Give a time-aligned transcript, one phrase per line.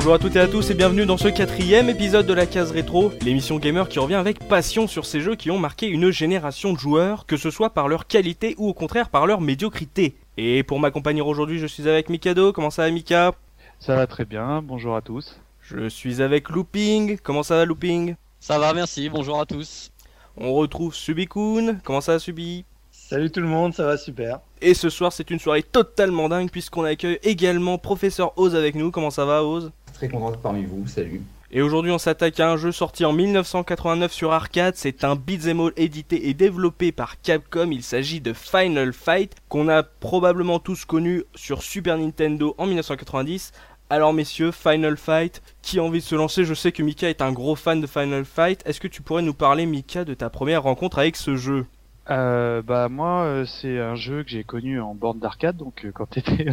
[0.00, 2.70] Bonjour à toutes et à tous et bienvenue dans ce quatrième épisode de la case
[2.70, 6.72] rétro, l'émission gamer qui revient avec passion sur ces jeux qui ont marqué une génération
[6.72, 10.14] de joueurs, que ce soit par leur qualité ou au contraire par leur médiocrité.
[10.38, 12.50] Et pour m'accompagner aujourd'hui, je suis avec Mikado.
[12.54, 13.34] Comment ça va Mika?
[13.78, 15.38] Ça va très bien, bonjour à tous.
[15.60, 17.18] Je suis avec Looping.
[17.22, 18.14] Comment ça va Looping?
[18.40, 19.90] Ça va, merci, bonjour à tous.
[20.38, 21.76] On retrouve Subikun.
[21.84, 22.64] Comment ça va Subi?
[22.90, 24.38] Salut tout le monde, ça va super.
[24.62, 28.90] Et ce soir, c'est une soirée totalement dingue puisqu'on accueille également Professeur Oz avec nous.
[28.92, 29.72] Comment ça va Oz?
[30.00, 30.08] Très
[30.42, 31.20] parmi vous, salut.
[31.50, 34.74] Et aujourd'hui, on s'attaque à un jeu sorti en 1989 sur arcade.
[34.74, 37.68] C'est un beat'em all édité et développé par Capcom.
[37.70, 43.52] Il s'agit de Final Fight, qu'on a probablement tous connu sur Super Nintendo en 1990.
[43.90, 46.46] Alors messieurs, Final Fight, qui a envie de se lancer?
[46.46, 48.62] Je sais que Mika est un gros fan de Final Fight.
[48.64, 51.66] Est-ce que tu pourrais nous parler, Mika, de ta première rencontre avec ce jeu?
[52.08, 55.92] Euh, bah moi euh, c'est un jeu que j'ai connu en borne d'arcade donc euh,
[55.92, 56.46] quand t'étais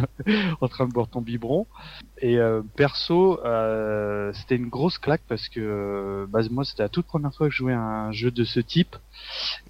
[0.60, 1.66] en train de boire ton biberon
[2.20, 3.40] et euh, perso
[4.34, 7.58] c'était une grosse claque parce que bah, moi c'était la toute première fois que je
[7.58, 8.96] jouais à un jeu de ce type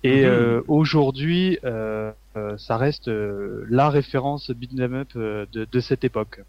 [0.03, 0.62] et Mhm.
[0.69, 6.41] aujourd'hui ça reste la référence beat'em up de, de cette époque.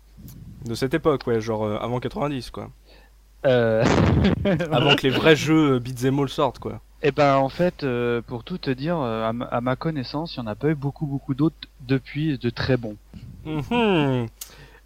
[0.66, 2.70] De cette époque, ouais, genre euh, avant 90, quoi.
[3.46, 3.84] Euh...
[4.72, 6.82] Avant que les vrais jeux euh, beat'em all sortent, quoi.
[7.02, 10.36] Eh ben en fait, euh, pour tout te dire, euh, à, ma- à ma connaissance,
[10.36, 12.98] il n'y en a pas eu beaucoup beaucoup d'autres depuis de très bons.
[13.46, 14.28] Mhm.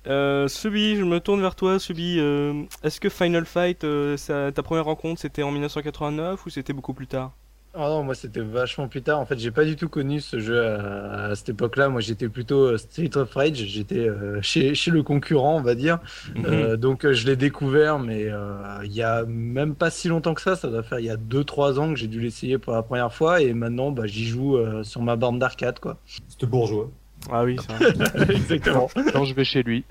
[0.07, 2.17] Euh, Subi, je me tourne vers toi, Subi.
[2.19, 4.17] euh, Est-ce que Final Fight, euh,
[4.51, 7.33] ta première rencontre, c'était en 1989 ou c'était beaucoup plus tard?
[7.75, 9.19] Oh non, moi c'était vachement plus tard.
[9.19, 11.89] En fait, j'ai pas du tout connu ce jeu à, à cette époque-là.
[11.89, 13.55] Moi j'étais plutôt euh, Street of Rage.
[13.55, 15.97] J'étais euh, chez, chez le concurrent, on va dire.
[16.35, 16.45] Mhm.
[16.45, 20.41] Euh, donc je l'ai découvert, mais euh, il y a même pas si longtemps que
[20.41, 20.55] ça.
[20.55, 23.11] Ça doit faire il y a 2-3 ans que j'ai dû l'essayer pour la première
[23.11, 23.41] fois.
[23.41, 25.97] Et maintenant, bah, j'y joue euh, sur ma borne d'arcade, quoi.
[26.05, 26.91] C'est bourgeois.
[27.31, 28.35] Ah oui, c'est vrai.
[28.35, 28.87] Exactement.
[29.13, 29.83] Quand je vais chez lui.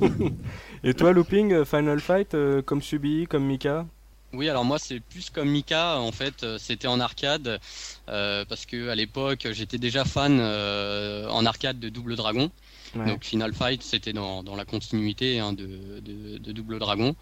[0.84, 3.86] Et toi, Looping, Final Fight, euh, comme Subi, comme Mika?
[4.34, 7.58] Oui, alors moi c'est plus comme Mika, en fait, euh, c'était en arcade,
[8.10, 12.50] euh, parce que à l'époque j'étais déjà fan euh, en arcade de Double Dragon.
[12.94, 13.04] Ouais.
[13.06, 17.16] Donc Final Fight c'était dans, dans la continuité hein, de, de, de Double Dragon.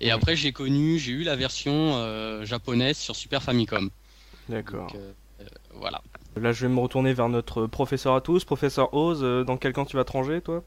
[0.00, 0.12] Et Ouais.
[0.12, 3.90] après j'ai connu, j'ai eu la version euh, japonaise sur Super Famicom.
[4.48, 4.92] D'accord.
[5.74, 6.02] Voilà.
[6.36, 8.44] Là, je vais me retourner vers notre professeur à tous.
[8.44, 10.62] Professeur Oz, euh, dans quel camp tu vas te ranger, toi?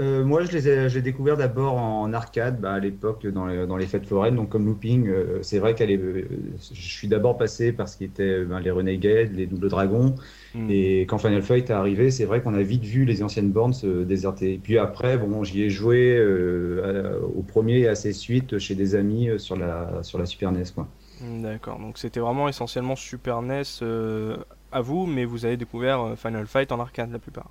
[0.00, 3.66] Euh, moi, je les ai, j'ai découvert d'abord en arcade, bah, à l'époque dans les,
[3.66, 5.06] dans les fêtes foraines, donc comme looping.
[5.08, 6.26] euh, c'est vrai qu'elle est, euh,
[6.72, 10.14] je suis d'abord passé par ce qui était ben, les Renegades, les Double Dragons,
[10.54, 10.68] Hmm.
[10.70, 13.72] et quand Final Fight est arrivé, c'est vrai qu'on a vite vu les anciennes bornes
[13.74, 14.54] se déserter.
[14.54, 18.58] Et puis après, bon, j'y ai joué euh, à- au premier et à ses suites
[18.58, 20.88] chez des amis euh, sur la, sur la Super NES, quoi.
[21.20, 24.38] D'accord, donc c'était vraiment essentiellement Super NES euh,
[24.72, 27.50] à vous, mais vous avez découvert Final Fight en arcade la plupart.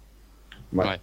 [0.74, 0.86] Ouais.
[0.86, 1.00] Ouais.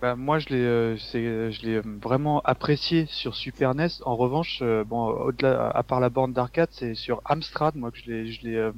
[0.00, 3.88] Bah, moi, je l'ai, euh, c'est, euh, je l'ai euh, vraiment apprécié sur Super NES.
[4.04, 7.98] En revanche, euh, bon, au-delà, à part la borne d'arcade, c'est sur Amstrad, moi que
[7.98, 8.72] je l'ai, je l'ai, euh,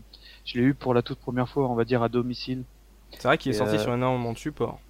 [0.46, 2.64] je l'ai eu pour la toute première fois, on va dire à domicile.
[3.10, 4.80] C'est vrai qu'il est sorti euh, sur énormément de supports.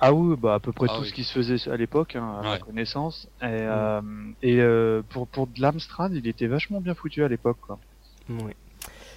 [0.00, 1.08] Ah oui, bah à peu près Ah tout oui.
[1.08, 3.28] ce qui se faisait à l'époque, hein, à ma connaissance.
[3.40, 4.00] Et, euh,
[4.42, 7.58] et euh, pour pour de l'Amstrad, il était vachement bien foutu à l'époque.
[7.60, 7.78] Quoi.
[8.28, 8.52] Oui.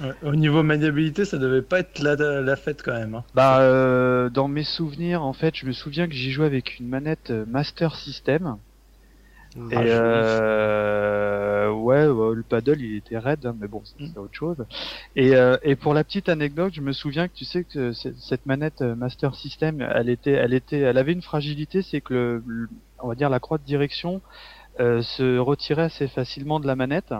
[0.02, 3.16] Ouais, Au niveau maniabilité, ça devait pas être la, la fête quand même.
[3.16, 3.26] hein.
[3.34, 6.88] Bah euh, dans mes souvenirs, en fait, je me souviens que j'y jouais avec une
[6.88, 8.59] manette euh, Master System.
[9.72, 14.18] Et Ah, euh, ouais, ouais, le paddle il était raide, hein, mais bon, c'est c'est
[14.20, 14.66] autre chose.
[15.16, 18.46] Et, euh, et pour la petite anecdote, je me souviens que tu sais que cette
[18.48, 22.44] manette euh, Master System, elle était, elle était, elle avait une fragilité, c'est que le,
[22.48, 24.22] le- on va dire la croix de direction
[24.80, 27.14] euh, se retirait assez facilement de la manette.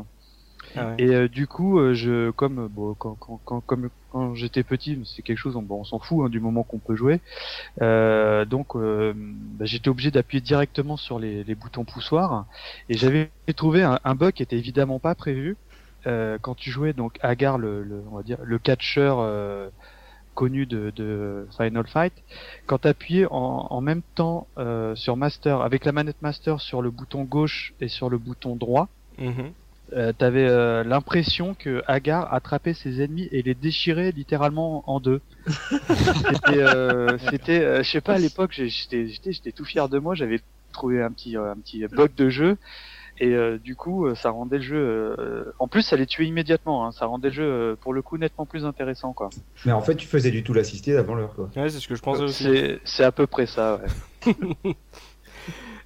[0.75, 0.95] Ah ouais.
[1.00, 4.63] Et euh, du coup, euh, je comme euh, bon, quand, quand, quand, comme quand j'étais
[4.63, 7.21] petit, c'est quelque chose, on, bon, on s'en fout hein, du moment qu'on peut jouer.
[7.81, 12.45] Euh, donc, euh, bah, j'étais obligé d'appuyer directement sur les, les boutons poussoirs.
[12.89, 15.57] Et j'avais trouvé un, un bug qui était évidemment pas prévu
[16.07, 19.69] euh, quand tu jouais donc Agar, le, le on va dire le catcheur euh,
[20.35, 22.13] connu de, de Final Fight.
[22.65, 26.81] Quand tu appuyais en, en même temps euh, sur Master avec la manette Master sur
[26.81, 29.51] le bouton gauche et sur le bouton droit Mhm.
[29.94, 35.21] Euh, t'avais euh, l'impression que Agar attrapait ses ennemis et les déchirait littéralement en deux.
[35.47, 40.00] c'était, euh, c'était, euh, je sais pas à l'époque, j'étais, j'étais, j'étais tout fier de
[40.00, 40.15] moi.
[40.15, 40.39] J'avais
[40.71, 42.57] trouvé un petit, euh, un petit bug de jeu
[43.21, 44.77] et euh, du coup, ça rendait le jeu.
[45.19, 46.86] euh, En plus, ça les tuait immédiatement.
[46.86, 49.30] Hein, ça rendait le jeu euh, pour le coup nettement plus intéressant, quoi.
[49.65, 51.50] Mais en fait, tu faisais du tout l'assister avant l'heure, quoi.
[51.57, 52.44] Ouais, c'est ce que je pensais aussi.
[52.44, 53.81] C'est, c'est à peu près ça.
[54.25, 54.33] Ouais.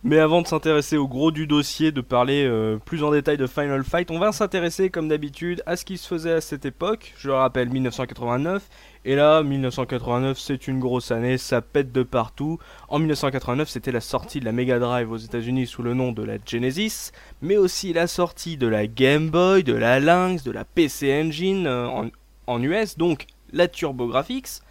[0.05, 3.47] Mais avant de s'intéresser au gros du dossier, de parler euh, plus en détail de
[3.47, 7.13] Final Fight, on va s'intéresser comme d'habitude à ce qui se faisait à cette époque.
[7.17, 8.67] Je le rappelle, 1989.
[9.05, 12.59] Et là, 1989, c'est une grosse année, ça pète de partout.
[12.89, 16.23] En 1989, c'était la sortie de la Mega Drive aux États-Unis sous le nom de
[16.23, 20.65] la Genesis, mais aussi la sortie de la Game Boy, de la Lynx, de la
[20.65, 22.09] PC Engine euh, en,
[22.47, 24.63] en US, donc la TurboGrafx.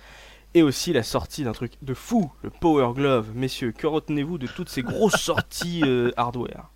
[0.54, 3.28] Et aussi la sortie d'un truc de fou, le Power Glove.
[3.34, 6.70] Messieurs, que retenez-vous de toutes ces grosses sorties euh, hardware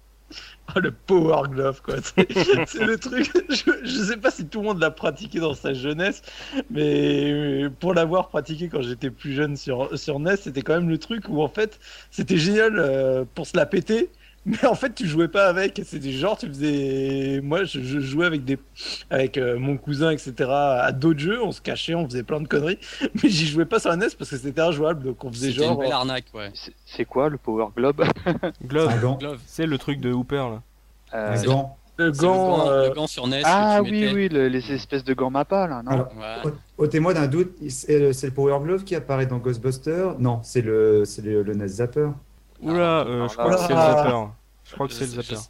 [0.69, 1.97] Ah, le Power Glove, quoi.
[2.03, 3.31] C'est le truc.
[3.51, 6.23] Je, je sais pas si tout le monde l'a pratiqué dans sa jeunesse,
[6.71, 10.99] mais pour l'avoir pratiqué quand j'étais plus jeune sur, sur NES, c'était quand même le
[10.99, 11.79] truc où en fait
[12.11, 14.11] c'était génial euh, pour se la péter.
[14.47, 15.81] Mais en fait, tu jouais pas avec.
[15.85, 17.41] C'était genre, tu faisais.
[17.43, 18.59] Moi, je, je jouais avec des,
[19.11, 20.33] avec euh, mon cousin, etc.
[20.49, 21.43] À d'autres jeux.
[21.43, 22.79] On se cachait, on faisait plein de conneries.
[23.23, 25.03] Mais j'y jouais pas sur la NES parce que c'était injouable.
[25.03, 25.73] Donc on faisait genre.
[25.73, 26.51] une belle arnaque, ouais.
[26.85, 28.05] C'est- quoi le Power Globe?
[28.65, 29.39] Glove.
[29.47, 30.63] c'est le truc de Hooper là.
[31.15, 31.77] Euh, gant.
[31.99, 32.59] Le le gant.
[32.59, 33.41] gant, euh, le gant sur NES.
[33.45, 35.91] Ah que tu oui, oui, le- les espèces de gants Mappa, là, non?
[35.93, 36.09] Alors,
[36.45, 36.51] Ouais.
[36.77, 40.19] ôtez-moi d'un doute, c'est le, le Power Glove qui apparaît dans Ghostbusters?
[40.19, 42.09] Non, c'est le, c'est le, le NES Zapper.
[42.63, 44.27] Oula, Ah, euh, alors je crois là- que c'est le zapper.
[44.65, 45.41] Je crois que c'est le zapper.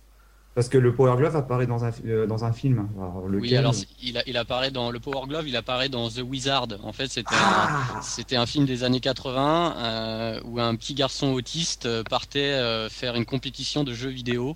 [0.54, 2.88] Parce que le Power Glove apparaît dans un, euh, dans un film.
[2.96, 6.22] Alors, Oui, alors il, a- il apparaît dans le Power Glove, il apparaît dans The
[6.26, 6.68] Wizard.
[6.82, 10.94] En fait, c'était un, Ah c'était un film des années 80 euh, où un petit
[10.94, 14.54] garçon autiste euh, partait euh, faire une compétition de jeux vidéo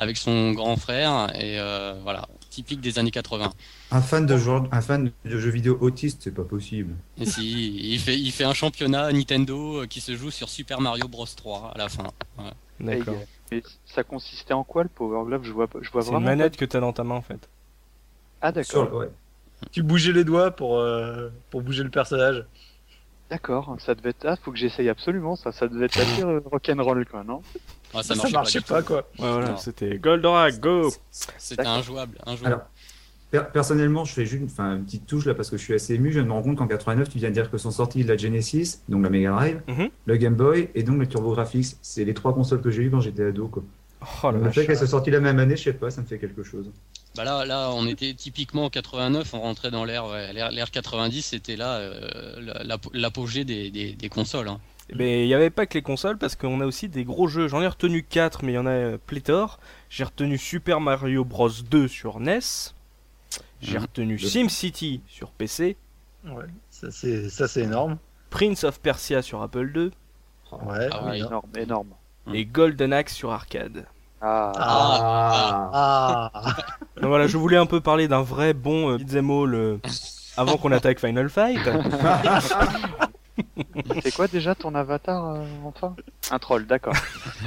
[0.00, 2.26] avec son grand frère et euh, voilà,
[2.56, 3.52] typique des années 80.
[3.90, 6.94] un fan de genre, un fan de jeux vidéo autiste, c'est pas possible.
[7.20, 10.80] Et si, il fait, il fait un championnat Nintendo euh, qui se joue sur Super
[10.80, 12.04] Mario Bros 3 à la fin.
[12.38, 12.44] Ouais.
[12.80, 13.14] D'accord.
[13.52, 15.42] Mais ça consistait en quoi le Power Glove?
[15.44, 16.30] Je vois, pas- je vois C'est une vraiment.
[16.30, 17.46] manette que t'as dans ta main en fait.
[18.40, 19.10] Ah d'accord, Sur- ouais.
[19.70, 22.44] Tu bougeais les doigts pour, euh, pour bouger le personnage.
[23.30, 23.76] D'accord.
[23.78, 24.24] Ça devait être.
[24.26, 25.52] Ah, faut que j'essaye absolument ça.
[25.52, 27.42] Ça devait être assez euh, rock'n'roll quoi, non?
[27.94, 29.08] Ah, Ça, marchait, marchait pas, quoi.
[29.18, 32.46] Ouais, voilà, c'était Goldorak, go C'était injouable, injouable.
[32.54, 32.66] Alors,
[33.30, 36.12] per- personnellement, je fais juste une petite touche là parce que je suis assez ému.
[36.12, 38.80] Je me rends compte qu'en 89, tu viens de dire que sont sortis la Genesis,
[38.88, 39.88] donc la Mega Drive, Mhm.
[40.06, 41.78] le Game Boy et donc le TurboGrafx.
[41.82, 43.48] C'est les trois consoles que j'ai eues quand j'étais ado.
[43.48, 43.62] Quoi.
[44.22, 46.06] Oh la le fait qu'elles soient sorties la même année, je sais pas, ça me
[46.06, 46.70] fait quelque chose.
[47.16, 50.70] Bah là, là, on était typiquement en 89, on rentrait dans l'ère, ouais, l'ère, l'ère
[50.70, 54.48] 90, c'était là euh, la- l'apogée des, des, des consoles.
[54.48, 54.60] hein.
[54.90, 57.26] Eh ben, il n'y avait pas que les consoles parce qu'on a aussi des gros
[57.26, 57.48] jeux.
[57.48, 59.58] J'en ai retenu 4, mais il y en a euh, pléthore.
[59.90, 62.38] J'ai retenu Super Mario Bros 2 sur NES.
[63.60, 63.82] J'ai Mhm.
[63.82, 65.76] retenu Le- SimCity sur PC.
[66.24, 67.98] Ouais, ça c'est ça c'est énorme.
[68.30, 69.90] Prince of Persia sur Apple II.
[70.52, 70.88] Ouais.
[70.92, 71.18] Ah Ah, oui.
[71.18, 71.88] énorme, énorme.
[72.26, 72.34] Mm.
[72.36, 73.86] Et Golden Axe sur arcade.
[74.20, 76.56] Ah, Ah, Ah.
[76.96, 79.76] Donc voilà, je voulais un peu parler d'un vrai bon euh, beat'em all euh,
[80.36, 81.60] avant qu'on attaque Final Fight.
[84.02, 85.94] c'est quoi déjà ton avatar euh, enfin?
[86.30, 86.94] Un troll, d'accord.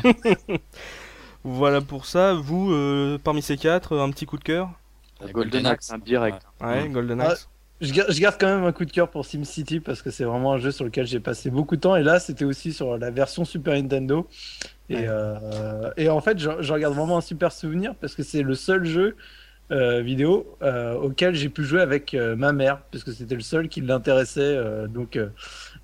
[1.44, 2.33] Voilà pour ça.
[2.33, 4.69] Vous, euh, parmi ces quatre, un petit coup de cœur?
[5.33, 6.42] Golden Axe, un direct.
[6.62, 6.92] Ouais, Mm.
[6.94, 7.50] Golden Ah, Axe.
[7.81, 10.25] Je garde, je garde quand même un coup de cœur pour SimCity parce que c'est
[10.25, 12.98] vraiment un jeu sur lequel j'ai passé beaucoup de temps et là c'était aussi sur
[12.98, 14.27] la version Super Nintendo
[14.89, 15.06] et, Ouais.
[15.07, 18.86] euh, et en fait j'en garde vraiment un super souvenir parce que c'est le seul
[18.86, 19.15] jeu
[19.71, 23.69] euh, vidéo euh, auquel j'ai pu jouer avec ma mère parce que c'était le seul
[23.69, 25.29] qui l'intéressait euh, donc euh,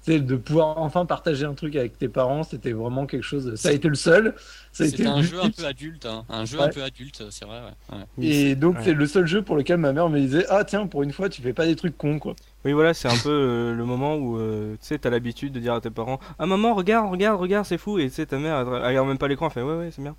[0.07, 3.71] de pouvoir enfin partager un truc avec tes parents c'était vraiment quelque chose ça a
[3.71, 4.35] été le seul
[4.71, 6.25] C'était le un jeu un peu adulte, hein.
[6.29, 6.65] un jeu Ouais.
[6.65, 7.59] un peu adulte, c'est vrai.
[7.61, 7.97] Ouais.
[7.97, 8.03] Ouais.
[8.17, 8.81] Oui, et donc ouais.
[8.83, 11.29] c'est le seul jeu pour lequel ma mère me disait ah tiens pour une fois
[11.29, 12.35] tu fais pas des trucs cons quoi
[12.65, 15.59] Oui, voilà, c'est un peu euh, le moment où euh, tu sais, t'as l'habitude de
[15.59, 17.97] dire à tes parents Ah maman, regarde, regarde, regarde, c'est fou.
[17.99, 19.89] Et tu sais, ta mère, elle, elle regarde même pas l'écran, elle fait Ouais, ouais,
[19.91, 20.15] c'est bien.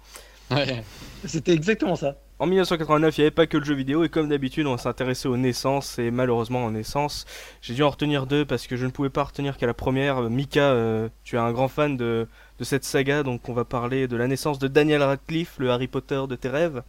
[0.51, 0.83] Ouais.
[1.25, 4.29] c'était exactement ça En 1989, il n'y avait pas que le jeu vidéo, et comme
[4.29, 7.25] d'habitude, on s'intéressait aux naissances, et malheureusement, aux naissances,
[7.63, 10.21] j'ai dû en retenir deux parce que je ne pouvais pas retenir qu'à la première.
[10.31, 14.07] Mika, euh, tu es un grand fan de, de cette saga, donc on va parler
[14.07, 16.83] de la naissance de Daniel Radcliffe, le Harry Potter de tes rêves.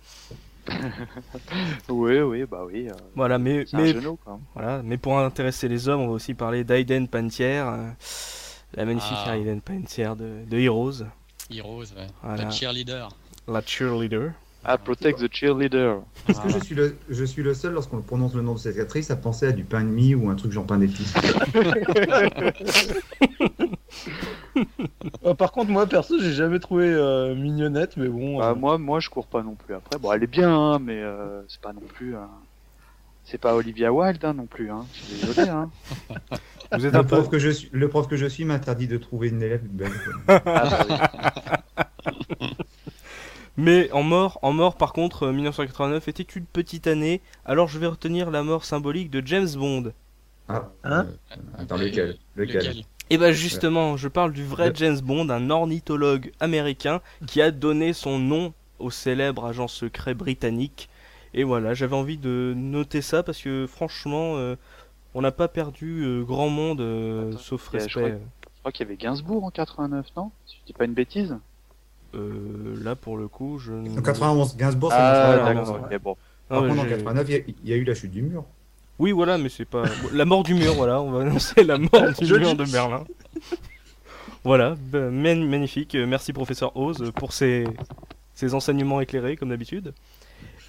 [1.89, 2.89] Oui, oui, bah oui.
[2.89, 4.39] euh, Voilà, mais, c'est un mais, genou, quoi.
[4.53, 7.87] voilà, mais pour intéresser les hommes, on va aussi parler d'Aiden Pantier, euh,
[8.75, 9.37] la magnifique Ah.
[9.37, 11.05] Aiden Pantier de, de Heroes,
[11.49, 12.07] Heroes, ouais.
[12.21, 12.43] Voilà.
[12.43, 13.07] La cheerleader.
[13.47, 14.31] La cheerleader.
[14.69, 16.01] Ah, Protect the Cheerleader.
[16.27, 18.77] Est-ce que je suis, le, je suis le seul, lorsqu'on prononce le nom de cette
[18.77, 21.13] actrice, à penser à du pain de mie ou un truc genre pain d'épices
[25.23, 28.39] Euh, par contre, moi perso, j'ai jamais trouvé euh, mignonnette, mais bon.
[28.39, 29.73] Bah, euh, moi, moi, je cours pas non plus.
[29.75, 32.15] Après, bon, elle est bien, hein, mais euh, c'est pas non plus.
[32.15, 32.27] hein,
[33.23, 34.69] C'est pas Olivia Wilde hein, non plus.
[34.71, 34.85] Hein.
[34.93, 35.49] Je suis désolé.
[35.49, 35.69] Hein.
[36.73, 37.15] Vous êtes un le, peu.
[37.17, 39.91] prof que je suis, le prof que je suis m'interdit de trouver une élève belle.
[40.27, 40.85] Ah, bah,
[42.41, 42.47] oui.
[43.57, 47.79] Mais en mort, en mort par contre, euh, 1989 était une petite année, alors je
[47.79, 49.93] vais retenir la mort symbolique de James Bond.
[50.47, 52.17] Ah, Hein euh, attends, lequel?
[52.35, 54.71] Lequel, Et bah justement, je parle du vrai.
[54.75, 60.89] James Bond, un ornithologue américain qui a donné son nom au célèbre agent secret britannique.
[61.33, 64.55] Et voilà, j'avais envie de noter ça parce que franchement, euh,
[65.15, 68.01] on n'a pas perdu euh, grand monde, euh, Attends, sauf a- je respect.
[68.01, 70.31] crois Je crois qu'il y avait Gainsbourg en 89, non?
[70.45, 71.37] Si je dis pas une bêtise.
[72.15, 73.73] Euh, là, pour le coup, je.
[73.73, 75.95] ne- En 91, Gainsbourg, c'est Ah, en 91, d'accord, ouais.
[75.95, 76.17] ok, bon.
[76.49, 78.21] Par contre, en j'ai- 89, il y a- il y, a eu la chute du
[78.21, 78.43] mur.
[78.99, 79.83] Oui, voilà, mais c'est pas.
[80.13, 83.03] La mort du mur, voilà, on va annoncer la mort du mur de Berlin.
[84.43, 85.95] Voilà, ben, magnifique.
[85.95, 87.65] Euh, Merci, professeur Oz, pour ces,
[88.33, 89.93] ces enseignements éclairés, comme d'habitude.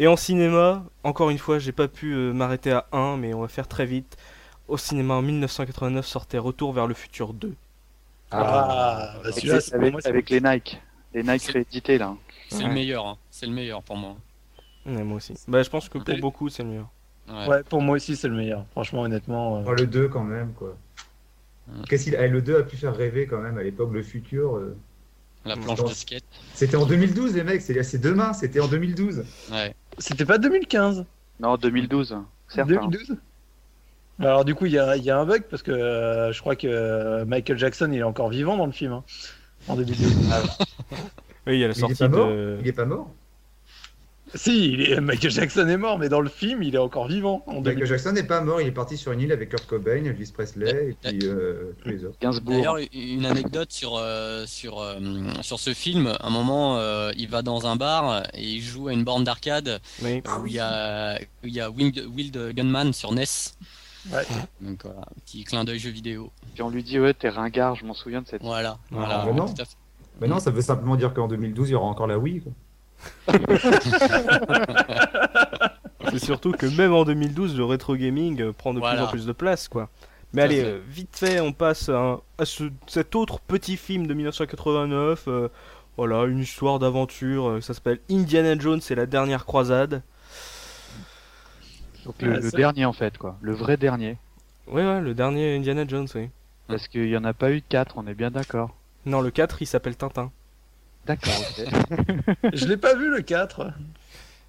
[0.01, 3.41] Et en cinéma, encore une fois, j'ai pas pu euh, m'arrêter à 1, mais on
[3.41, 4.17] va faire très vite.
[4.69, 7.55] Au cinéma, en 1989, sortait Retour vers le futur 2.
[8.31, 10.81] Ah, bah, Avec, celui-là, c'est pour avec- c'est- avec les Nike.
[11.15, 12.15] Les Nike C'est- réédités, là.
[12.49, 12.69] C'est Ouais.
[12.69, 13.19] le meilleur, hein.
[13.31, 14.17] c'est le meilleur pour moi.
[14.87, 15.35] Ouais, moi aussi.
[15.49, 16.89] Bah, je pense que pour beaucoup, c'est le meilleur.
[17.29, 17.47] Ouais.
[17.47, 18.65] Ouais, pour moi aussi, c'est le meilleur.
[18.73, 19.59] Franchement, honnêtement.
[19.59, 20.77] euh, Oh, le 2 quand même, quoi.
[21.89, 24.57] Qu'est-ce qu'il eh, le 2 a pu faire rêver quand même à l'époque, le futur.
[24.57, 24.77] euh.
[25.45, 26.25] La planche de skate.
[26.55, 29.25] C'était en 2012, les mecs, c'est c'est demain, c'était en 2012.
[29.53, 29.75] Ouais.
[29.99, 31.05] C'était pas 2015
[31.41, 32.17] Non, 2012.
[32.49, 32.69] Certes.
[32.71, 32.75] hein.
[32.89, 33.17] 2012
[34.19, 36.41] Alors du coup, il y a, il y a un bug parce que euh, je
[36.41, 38.93] crois que Michael Jackson il est encore vivant dans le film.
[38.93, 39.05] hein,
[39.67, 40.13] en 2012.
[41.47, 42.59] Oui, il y a la Il est sortie pas mort de.
[42.61, 43.09] Il est pas mort
[44.35, 47.43] si, il est- Michael Jackson est mort, mais dans le film, il est encore vivant.
[47.47, 47.89] En Michael 2012.
[47.89, 50.91] Jackson n'est pas mort, il est parti sur une île avec Kurt Cobain, Elvis Presley
[50.91, 52.19] et puis euh, tous les autres.
[52.43, 54.99] D'ailleurs, une anecdote sur, euh, sur, euh,
[55.41, 56.09] sur ce film.
[56.21, 59.25] À un moment, euh, il va dans un bar et il joue à une borne
[59.25, 60.23] d'arcade Oui.
[60.43, 63.25] où il y a, où il y a Wild, Wild Gunman sur NES.
[64.13, 64.25] Ouais.
[64.61, 66.31] Donc voilà, un petit clin d'œil jeu vidéo.
[66.55, 68.43] Puis on lui dit, ouais, t'es ringard, je m'en souviens de cette.
[68.43, 69.45] Voilà, Ah, voilà.
[69.47, 69.77] tout à fait.
[70.21, 72.41] Mais non, ça veut simplement dire qu'en 2012, il y aura encore la Wii.
[72.41, 72.53] Quoi.
[76.11, 78.97] C'est surtout que même en 2012, le rétro gaming prend de Voilà.
[78.97, 79.89] plus en plus de place, quoi.
[80.33, 80.67] Mais allez, fait.
[80.67, 85.25] euh, vite fait, on passe à, un- à ce- cet autre petit film de 1989.
[85.29, 85.49] euh,
[85.97, 87.49] voilà, une histoire d'aventure.
[87.49, 90.03] euh, ça s'appelle Indiana Jones et la dernière croisade.
[92.09, 93.37] Donc le, Ouais, dernier, en fait, quoi.
[93.43, 94.17] Le vrai dernier.
[94.67, 96.31] Ouais, ouais, le dernier Indiana Jones, oui.
[96.67, 98.75] Parce qu'il y en a pas eu de 4, on est bien d'accord.
[99.05, 100.31] Non, le 4, il s'appelle Tintin.
[101.07, 101.67] D'accord, ok.
[102.55, 103.73] Je l'ai pas vu le 4.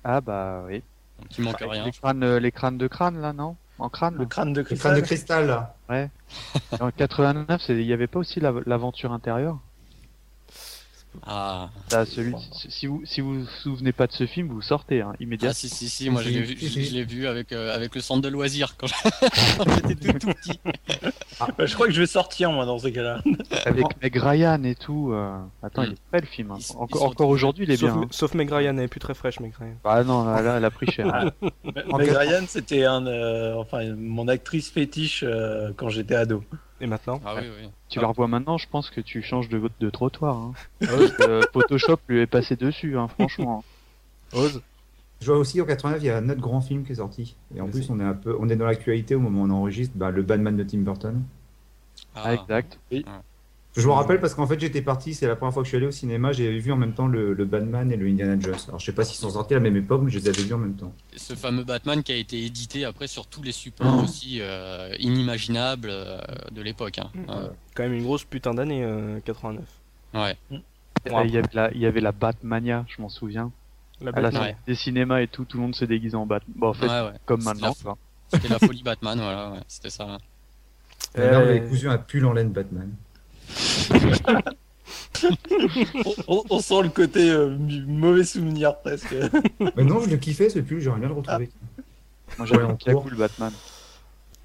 [0.06, 0.82] ah bah oui.
[1.20, 1.86] Donc il manque Avec rien.
[1.86, 3.56] Les crânes, euh, les crânes de crâne, là, non?
[3.78, 5.46] En crâne Le crâne de Le crâne de cristal.
[5.48, 5.48] cristal,
[5.89, 6.10] là.
[6.80, 9.58] En 89, c'est- il y avait pas aussi la- l'aventure intérieure?
[11.25, 11.70] Ah.
[11.92, 12.34] Là, celui,
[12.70, 15.54] si vous si vous vous souvenez pas de ce film, vous sortez hein, Ah immédiatement.
[15.54, 18.88] si si si, moi je l'ai vu, avec euh, avec le centre de loisirs quand
[19.88, 20.60] j'étais tout, tout petit.
[21.58, 23.22] Bah, je crois que je vais sortir moi dans ces cas-là.
[23.66, 25.12] Avec Meg Ryan et tout.
[25.12, 25.94] euh, Attends, il Mm.
[25.94, 26.51] est prêt le film.
[26.51, 26.58] hein.
[26.60, 28.01] Ils- ils Encore, aujourd'hui, il est sauf, bien.
[28.04, 28.08] hein.
[28.12, 29.75] sauf Meg Ryan, elle est plus très fraîche, Meg Ryan.
[29.84, 31.32] Ah non, là, là, elle a pris cher.
[31.92, 36.44] En Meg Ryan, c'était un, euh, enfin, mon actrice fétiche euh, quand j'étais ado.
[36.81, 37.69] Et maintenant Ah oui oui.
[37.89, 40.36] tu la revois maintenant, je pense que tu changes de, de trottoir.
[40.38, 40.53] Hein.
[40.81, 43.63] Que Photoshop lui est passé dessus, hein, franchement.
[44.33, 44.62] Ose
[45.21, 47.36] Je vois aussi en 89, il y a un autre grand film qui est sorti.
[47.55, 49.50] Et en plus, on est un peu, on est dans l'actualité au moment où on
[49.50, 51.21] enregistre, bah, le Batman de Tim Burton.
[52.15, 52.79] Ah, Ah, exact.
[53.77, 55.77] Je me rappelle parce qu'en fait, j'étais parti, c'est la première fois que je suis
[55.77, 58.55] allé au cinéma, j'avais vu en même temps le, le Batman et le Indiana Jones.
[58.67, 60.41] Alors, je sais pas s'ils sont sortis à la même époque, mais je les avais
[60.41, 60.91] vus en même temps.
[61.15, 64.03] ce fameux Batman qui a été édité après sur tous les supports Oh.
[64.03, 66.19] aussi euh, inimaginables euh,
[66.51, 66.97] de l'époque.
[66.99, 67.09] Hein.
[67.27, 67.49] Ouais.
[67.75, 69.63] Quand même une grosse putain d'année, euh, 89.
[70.15, 70.35] Ouais.
[70.51, 70.59] Et
[71.25, 73.51] Il y, avait la, il y avait la Batmania, je m'en souviens.
[74.01, 74.29] La À la.
[74.31, 74.55] Ouais.
[74.65, 76.55] des cinémas et tout, tout le monde se déguisait en Batman.
[76.57, 77.13] Bon, en fait, Ouais, ouais.
[77.25, 77.97] comme C'était maintenant.
[78.33, 80.17] C'était la folie Batman, voilà, ouais, c'était ça.
[81.15, 82.89] Et Là, on Euh, avait cousu un pull en laine Batman.
[86.06, 87.56] On, on- on sent le côté euh,
[87.88, 89.13] mauvais souvenir presque.
[89.75, 91.50] mais non, je le kiffais ce pull, j'aimerais bien le retrouver.
[92.38, 93.51] Moi, j'avais un cool Batman.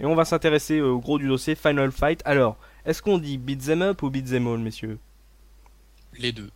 [0.01, 2.21] Et on va s'intéresser au gros du dossier, Final Fight.
[2.25, 4.99] Alors, est-ce qu'on dit beat'em up ou beat'em all, messieurs?
[6.19, 6.51] Les deux.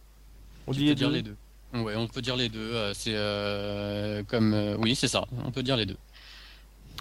[0.67, 1.37] On Tu dit peux les dire deux les deux.
[1.75, 2.59] Ouais, on peut dire les deux.
[2.75, 5.25] euh, c'est euh, comme euh, oui, c'est ça.
[5.45, 5.97] On peut dire les deux.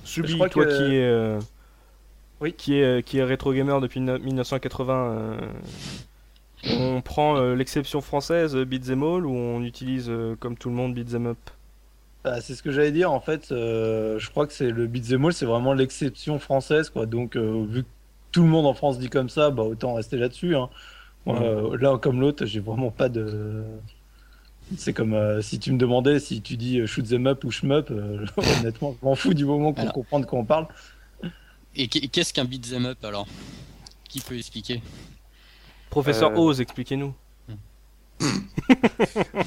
[0.03, 1.39] Subi, toi que- qui es euh,
[2.39, 2.55] Oui.
[2.57, 5.41] qui est euh, qui est rétro gamer depuis no- 1980, euh,
[6.63, 10.93] on prend euh, l'exception française beat'em all ou on utilise euh, comme tout le monde
[10.93, 11.49] beat'em up?
[12.23, 13.51] Bah, c'est ce que j'allais dire en fait.
[13.51, 17.05] euh, je crois que c'est le beat'em all, c'est vraiment l'exception française quoi.
[17.05, 17.89] Donc euh, vu que
[18.31, 20.55] tout le monde en France dit comme ça, bah autant rester là-dessus.
[20.55, 20.69] Hein.
[21.25, 23.63] Moi, euh, L'un comme l'autre, j'ai vraiment pas de.
[24.77, 27.51] C'est comme euh, si tu me demandais si tu dis euh, shoot them up ou
[27.51, 29.93] shmup, euh, honnêtement, je m'en fous du moment qu'on Alors.
[29.93, 30.67] comprend de quoi on parle.
[31.77, 33.27] Et qu'est- qu'est-ce qu'un beat'em up alors?
[34.09, 34.81] Qui peut expliquer?
[35.89, 37.13] Professeur Euh, Oz, expliquez-nous.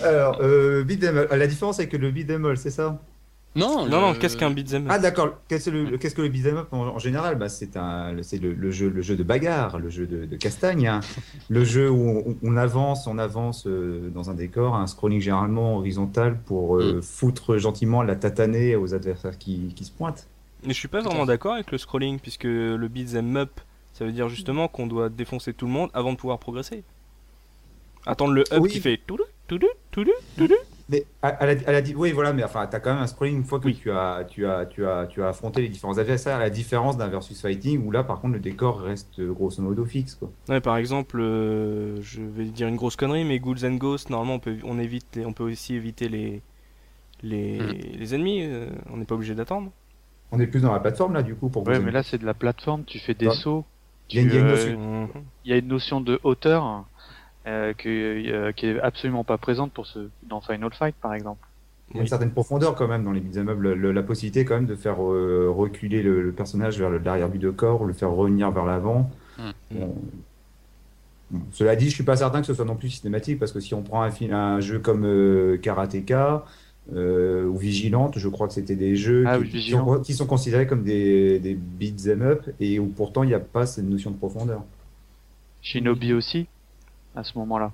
[0.03, 3.01] Alors, euh, beat'em la différence avec le beat'em all, c'est ça?
[3.57, 4.89] Non, Non, non, qu'est-ce qu'un beat'em up?
[4.93, 5.39] Ah d'accord.
[5.49, 7.35] Qu'est-ce que le, qu'est-ce que le beat'em up en, en général?
[7.37, 10.37] Bah, C'est un, c'est le, le jeu, le jeu de bagarre, le jeu de, de
[10.37, 11.01] castagne, hein.
[11.49, 15.79] le jeu où on, on avance, on avance euh, dans un décor, un scrolling généralement
[15.79, 20.29] horizontal pour euh, foutre gentiment la tatanée aux adversaires qui, qui se pointent.
[20.65, 23.61] Mais je suis pas Tout vraiment d'accord avec le scrolling, puisque le beat'em up,
[23.93, 26.85] ça veut dire justement qu'on doit défoncer tout le monde avant de pouvoir progresser.
[28.07, 28.71] Attendre le up Oui.
[28.71, 30.13] qui fait toudou, toudou, toudou.
[30.89, 33.37] Mais à, à la, à la oui, voilà, mais enfin, t'as quand même un scrolling
[33.37, 33.79] une fois que Oui.
[33.81, 36.97] tu as, tu as, tu as, tu as affronté les différents adversaires, à la différence
[36.97, 40.31] d'un versus fighting où là, par contre, le décor reste grosso modo fixe, quoi.
[40.49, 44.35] Ouais, par exemple, euh, je vais dire une grosse connerie, mais Ghouls and Ghosts, normalement,
[44.35, 46.43] on peut, on évite, on peut aussi éviter les,
[47.23, 47.99] les, Hmm.
[47.99, 48.43] les ennemis.
[48.45, 49.71] euh, on n'est pas obligé d'attendre.
[50.33, 52.27] On est plus dans la plateforme là, du coup, pour Ouais, mais là c'est de
[52.27, 53.65] la plateforme, tu fais des sauts.
[54.11, 55.09] Il y euh, notion-
[55.45, 56.85] il y a une notion de hauteur
[57.47, 61.47] euh, que, euh, qui est absolument pas présente pour ce, dans Final Fight par exemple.
[61.91, 62.09] Il y a une Oui.
[62.09, 66.03] certaine profondeur quand même dans les beat'em la possibilité quand même de faire euh, reculer
[66.03, 69.11] le, le personnage vers le- l'arrière-but de corps, le faire revenir vers l'avant.
[69.71, 69.95] Bon.
[71.31, 73.61] Bon, Cela dit, je suis pas certain que ce soit non plus systématique parce que
[73.61, 76.45] si on prend un, un jeu comme euh, Karateka
[76.95, 79.97] euh, ou Vigilante, je crois que c'était des jeux Ah qui, oui, qui Vigilante.
[79.99, 83.41] sont, qui sont considérés comme des, des beat'em up et où pourtant il n'y a
[83.41, 84.63] pas cette notion de profondeur.
[85.63, 86.47] Shinobi aussi,
[87.15, 87.73] à ce moment-là.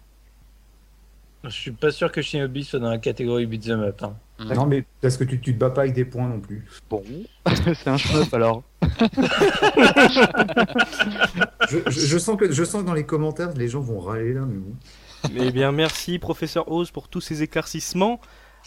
[1.45, 4.03] Je suis pas sûr que Shinobi soit dans la catégorie beat'em up.
[4.03, 4.15] hein.
[4.39, 4.53] Mhm.
[4.55, 6.67] Non, mais parce que tu, tu te bats pas avec des points non plus.
[6.91, 7.03] Bon,
[7.75, 8.63] c'est un shmup alors.
[11.69, 14.35] Je, je- je sens que, je sens que dans les commentaires, les gens vont râler
[14.35, 14.75] là, mais bon.
[15.47, 18.21] Eh bien, merci, professeur Oz, pour tous ces éclaircissements.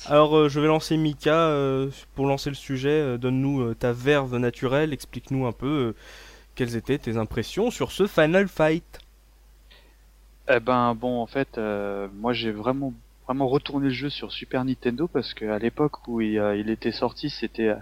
[0.08, 2.90] Alors, euh, je vais lancer Mika euh, pour lancer le sujet.
[2.90, 4.94] euh, Donne-nous euh, ta verve naturelle.
[4.94, 5.96] Explique-nous un peu euh,
[6.56, 9.00] quelles étaient tes impressions sur ce Final Fight.
[10.52, 12.94] Eh ben bon, en fait, euh, moi j'ai vraiment
[13.28, 16.72] vraiment retourné le jeu sur Super Nintendo parce que à l'époque où il, euh, il
[16.72, 17.76] était sorti, c'était, euh,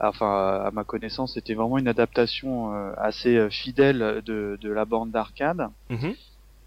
[0.00, 5.10] enfin à ma connaissance, c'était vraiment une adaptation euh, assez fidèle de, de la bande
[5.10, 5.68] d'arcade.
[5.90, 6.14] Mhm.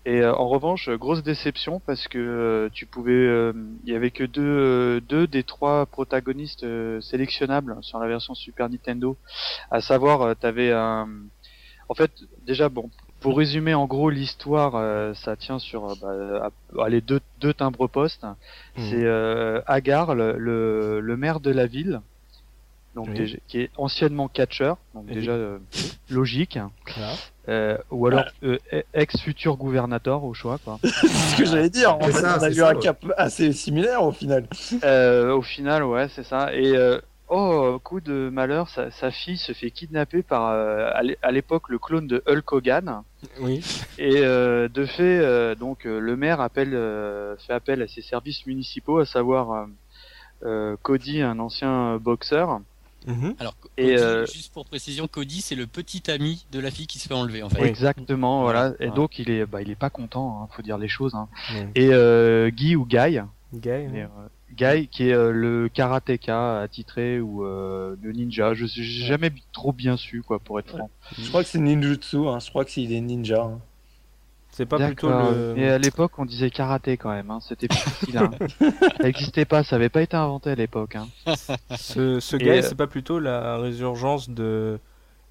[0.06, 3.54] Et euh, en revanche, grosse déception parce que euh, tu pouvais, euh,
[3.86, 8.34] il y avait que deux, euh, deux des trois protagonistes euh, sélectionnables sur la version
[8.34, 9.16] Super Nintendo.
[9.70, 11.08] À savoir, t'avais un,
[11.88, 12.12] en fait,
[12.48, 16.48] déjà bon, pour résumer en gros l'histoire, euh, ça tient sur, bah,
[16.80, 18.24] à- allez deux, deux timbres postes.
[18.24, 18.84] Mhm.
[18.90, 22.02] C'est euh, Agar, le, le, le maire de la ville,
[22.96, 23.14] donc Oui.
[23.14, 25.38] déjà- qui est anciennement catcheur, donc Et- déjà
[26.10, 26.58] logique.
[27.50, 28.58] Euh, ou alors euh,
[28.94, 30.78] ex-futur gouvernateur au choix quoi.
[30.84, 31.96] C'est ce que j'allais dire.
[31.96, 32.80] En C'est fait, ça, on a eu ça, un ouais.
[32.80, 34.46] cap assez similaire au final.
[34.84, 37.00] Euh, au final ouais c'est ça et euh,
[37.30, 41.32] oh coup de malheur sa, sa fille se fait kidnapper par euh, à l'é- à
[41.32, 43.02] l'époque le clone de Hulk Hogan
[43.40, 43.66] Oui.
[43.98, 48.04] et euh, de fait euh, donc euh, le maire appelle euh, fait appel à ses
[48.04, 49.66] services municipaux à savoir
[50.82, 52.62] Cody un ancien boxeur
[53.08, 53.36] Mhm.
[53.40, 57.00] Alors, Et, euh, juste pour précision, Cody, c'est le petit ami de la fille qui
[57.00, 57.64] se fait enlever, en fait.
[57.66, 58.96] exactement voilà et Ouais.
[58.96, 61.28] donc il est bah il est pas content hein, faut dire les choses hein.
[61.54, 61.68] Ouais.
[61.76, 63.20] et euh, Guy ou Guy?
[63.54, 64.10] Guy, Et, hein.
[64.20, 69.32] euh, Guy, qui est euh, le karatéka attitré ou euh, le ninja, je sais jamais
[69.52, 70.90] trop bien su quoi pour être franc.
[71.18, 72.28] Je crois que c'est ninjutsu.
[72.28, 72.40] Hein.
[72.40, 73.50] Je crois que c'est est ninja.
[74.52, 75.54] C'est pas plutôt le.
[75.58, 77.40] Et à l'époque on disait karaté quand même, hein.
[77.42, 78.18] c'était plus facile.
[78.18, 78.32] Hein.
[78.60, 80.96] ça n'existait pas, ça avait pas été inventé à l'époque.
[80.96, 81.08] Hein.
[81.78, 84.80] Ce, ce Et, Guy, euh, c'est pas plutôt la résurgence de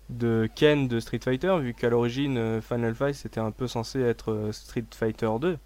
[0.08, 4.00] de Ken de Street Fighter, vu qu'à l'origine euh, Final Fight c'était un peu censé
[4.00, 5.58] être euh, Street Fighter 2.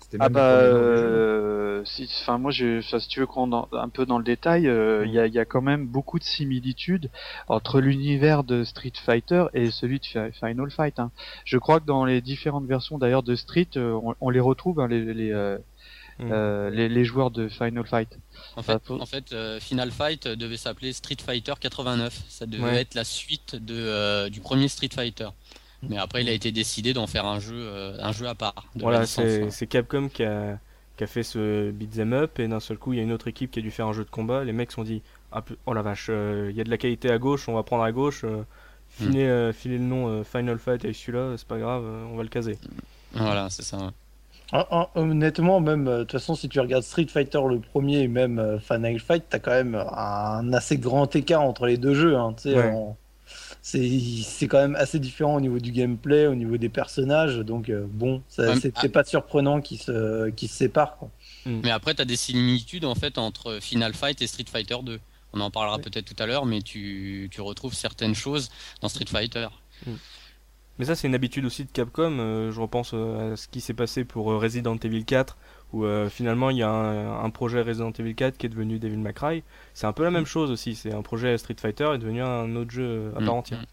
[0.00, 4.06] C'était Ah même bah, euh, si, enfin moi, je, si tu veux qu'on un peu
[4.06, 7.10] dans le détail, euh, il y, a, il y a quand même beaucoup de similitudes
[7.48, 10.98] entre l'univers de Street Fighter et celui de Fi- Final Fight.
[11.00, 11.10] hein.
[11.44, 14.80] Je crois que dans les différentes versions d'ailleurs de Street, euh, on, on les retrouve
[14.80, 15.58] hein, les, les, euh,
[16.18, 16.30] Mm.
[16.32, 18.08] euh, les, les joueurs de Final Fight.
[18.56, 22.22] En fait, faut- en fait Final Fight devait s'appeler Street Fighter 89.
[22.30, 22.80] Ça devait Ouais.
[22.80, 25.28] être la suite de, euh, du premier Street Fighter.
[25.88, 28.64] Mais après, il a été décidé d'en faire un jeu, euh, un jeu à part.
[28.76, 29.66] Voilà, c'est hein.
[29.68, 30.58] Capcom qui a,
[30.96, 33.28] qui a fait ce beat'em up et d'un seul coup il y a une autre
[33.28, 34.44] équipe qui a dû faire un jeu de combat.
[34.44, 36.78] Les mecs se sont dit ah, oh la vache, euh, il y a de la
[36.78, 38.22] qualité à gauche, on va prendre à gauche.
[38.24, 38.42] euh,
[38.88, 42.16] filer, euh, filer le nom euh, Final Fight avec celui-là, c'est pas grave, euh, on
[42.16, 42.56] va le caser.
[43.12, 43.90] Voilà, c'est ça.
[44.94, 48.38] Honnêtement, même euh, de toute façon, si tu regardes Street Fighter le premier et même
[48.38, 52.16] euh, Final Fight, t'as quand même un assez grand écart entre les deux jeux.
[52.16, 52.70] Hein, tu sais, Ouais.
[52.70, 52.96] en-
[53.66, 57.38] C'est c'est quand même assez différent au niveau du gameplay, au niveau des personnages.
[57.38, 58.88] Donc euh, bon, c'est ah.
[58.88, 60.96] pas surprenant qu'ils se, qu'ils se séparent.
[60.98, 61.10] quoi.
[61.46, 65.00] Mais après, tu as des similitudes en fait entre Final Fight et Street Fighter 2.
[65.32, 68.50] On en parlera peut-être tout à l'heure, mais tu, tu retrouves certaines choses
[68.82, 69.48] dans Street Fighter.
[70.78, 73.60] Mais ça c'est une habitude aussi de Capcom, euh, je repense euh, à ce qui
[73.60, 75.36] s'est passé pour Resident Evil 4
[75.72, 78.78] où euh, finalement il y a un, un projet Resident Evil 4 qui est devenu
[78.78, 79.42] Devil May Cry.
[79.74, 82.54] C'est un peu la même chose aussi, c'est un projet Street Fighter est devenu un
[82.56, 83.38] autre jeu à part Mm.
[83.38, 83.64] entière.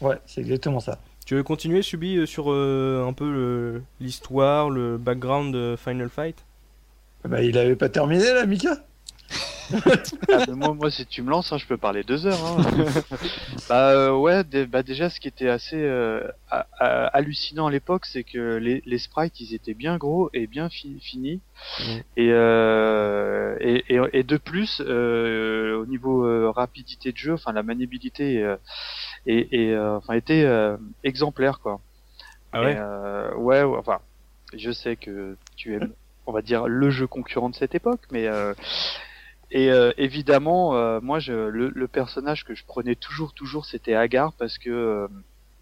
[0.00, 0.98] Ouais, c'est exactement ça.
[1.26, 6.08] Tu veux continuer, Subi, euh, sur euh, un peu le- l'histoire, le background de Final
[6.08, 6.44] Fight?
[7.24, 8.84] Bah, il avait pas terminé là, Mika?
[10.32, 12.40] Ah, moi, moi, si tu me lances, hein, je peux parler deux heures.
[12.44, 12.62] Hein.
[13.68, 16.26] bah euh, ouais, bah déjà, ce qui était assez euh,
[16.80, 21.00] hallucinant à l'époque, c'est que les, les sprites, ils étaient bien gros et bien fi-
[21.00, 21.40] finis.
[22.16, 27.52] Et, euh, et, et, et de plus, euh, au niveau euh, rapidité de jeu, enfin
[27.52, 28.44] la maniabilité,
[29.26, 30.46] et, et euh, enfin était
[31.04, 31.80] exemplaire quoi.
[32.52, 32.72] Ah ouais?
[32.72, 34.00] Et, ouais, ouais, enfin,
[34.56, 35.92] je sais que tu aimes,
[36.26, 38.54] on va dire, le jeu concurrent de cette époque, mais euh,
[39.50, 43.94] et euh, évidemment, euh, moi, je, le, le personnage que je prenais toujours, toujours, c'était
[43.94, 45.08] Agar parce que euh,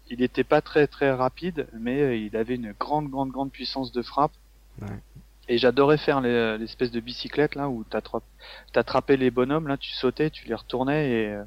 [0.09, 3.91] il était pas très, très rapide, mais euh, il avait une grande, grande, grande puissance
[3.91, 4.31] de frappe.
[4.81, 4.87] Ouais.
[5.47, 8.23] Et j'adorais faire les- l'espèce de bicyclette là où t'attrapes-
[8.71, 11.43] t'attrapais les bonhommes, là, tu sautais, tu les retournais et, euh,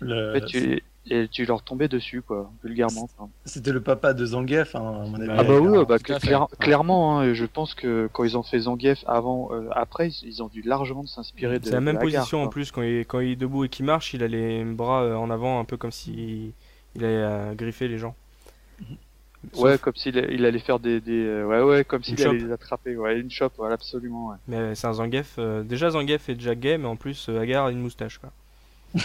[0.00, 3.08] Le- en fait, tu, et tu leur tombais dessus, quoi, vulgairement.
[3.46, 5.30] C'était le papa de Zangief, hein, à mon avis.
[5.30, 8.60] Ah bah oui, Alors, bah, clair- clairement, hein, je pense que quand ils ont fait
[8.60, 11.64] Zangief avant, euh, après, ils, ont dû largement s'inspirer de.
[11.64, 14.12] C'est la même position en plus, quand il, quand il est debout et qu'il marche,
[14.14, 16.52] il a les bras euh, en avant, un peu comme si
[16.94, 18.14] il allait euh, griffer les gens.
[19.54, 22.52] Sauf- Ouais, comme s'il il allait faire des, des ouais ouais, comme s'il allait les
[22.52, 24.28] attraper, ouais, une chope, ouais, absolument.
[24.28, 24.36] Ouais.
[24.48, 25.36] Mais c'est un Zangief.
[25.38, 28.18] euh, déjà, Zangief est déjà gay, mais en plus, Agar a une moustache.
[28.18, 28.30] Quoi.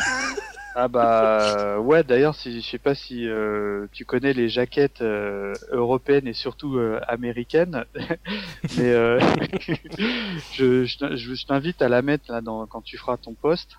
[0.78, 5.58] Ah bah ouais, d'ailleurs, si je sais pas si euh, tu connais les jaquettes euh,
[5.72, 7.86] européennes et surtout euh, américaines,
[8.72, 9.18] mais euh,
[10.52, 13.72] je, je, je- t'invite à la mettre là dans, quand tu feras ton post.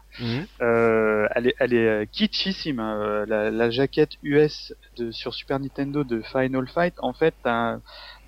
[0.62, 2.80] Euh, elle est, elle est euh, kitschissime.
[2.80, 3.26] hein.
[3.28, 7.78] La, la jaquette US de, sur Super Nintendo de Final Fight, en fait, t'as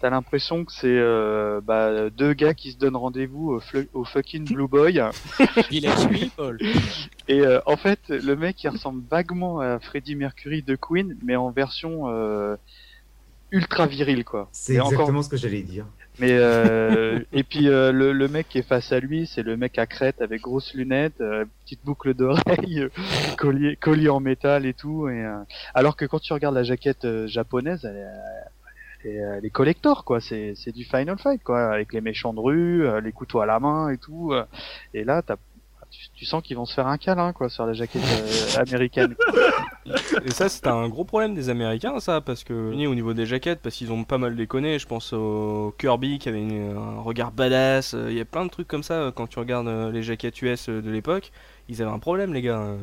[0.01, 3.61] t'as l'impression que c'est euh, bah, deux gars qui se donnent rendez-vous
[3.95, 5.01] au, fucking Blue Boy.
[5.71, 6.59] Village People.
[7.29, 11.37] Et euh, en fait, le mec, il ressemble vaguement à Freddie Mercury de Queen, mais
[11.37, 12.57] en version euh,
[13.51, 14.49] ultra viril, quoi.
[14.53, 15.87] C'est Et encore- exactement ce que j'allais dire.
[16.21, 19.57] Mais euh, et puis euh, le, le mec qui est face à lui, c'est le
[19.57, 22.89] mec à crête avec grosses lunettes, euh, petite boucle d'oreille,
[23.37, 25.09] collier, collier en métal et tout.
[25.09, 25.37] Et, euh,
[25.75, 28.49] alors que quand tu regardes la jaquette euh, japonaise, elle, est-
[29.05, 30.21] elle, est- elle est collector quoi.
[30.21, 33.47] C'est c'est du Final Fight quoi, avec les méchants de rue, euh, les couteaux à
[33.47, 34.33] la main et tout.
[34.33, 34.45] euh.
[34.95, 35.37] Et là, t'as
[36.15, 39.15] tu, sens qu'ils vont se faire un câlin quoi sur la jaquette euh, américaine.
[40.27, 43.61] Et ça, c'est un gros problème des Américains, ça, parce que au niveau des jaquettes,
[43.63, 44.79] parce qu'ils ont pas mal déconné.
[44.79, 47.95] Je pense au Kirby qui avait une- un regard badass.
[47.95, 50.03] euh, Il y a plein de trucs comme ça euh, quand tu regardes euh, les
[50.03, 51.33] jaquettes US euh, de l'époque.
[51.71, 52.77] Ils avaient un problème, les gars.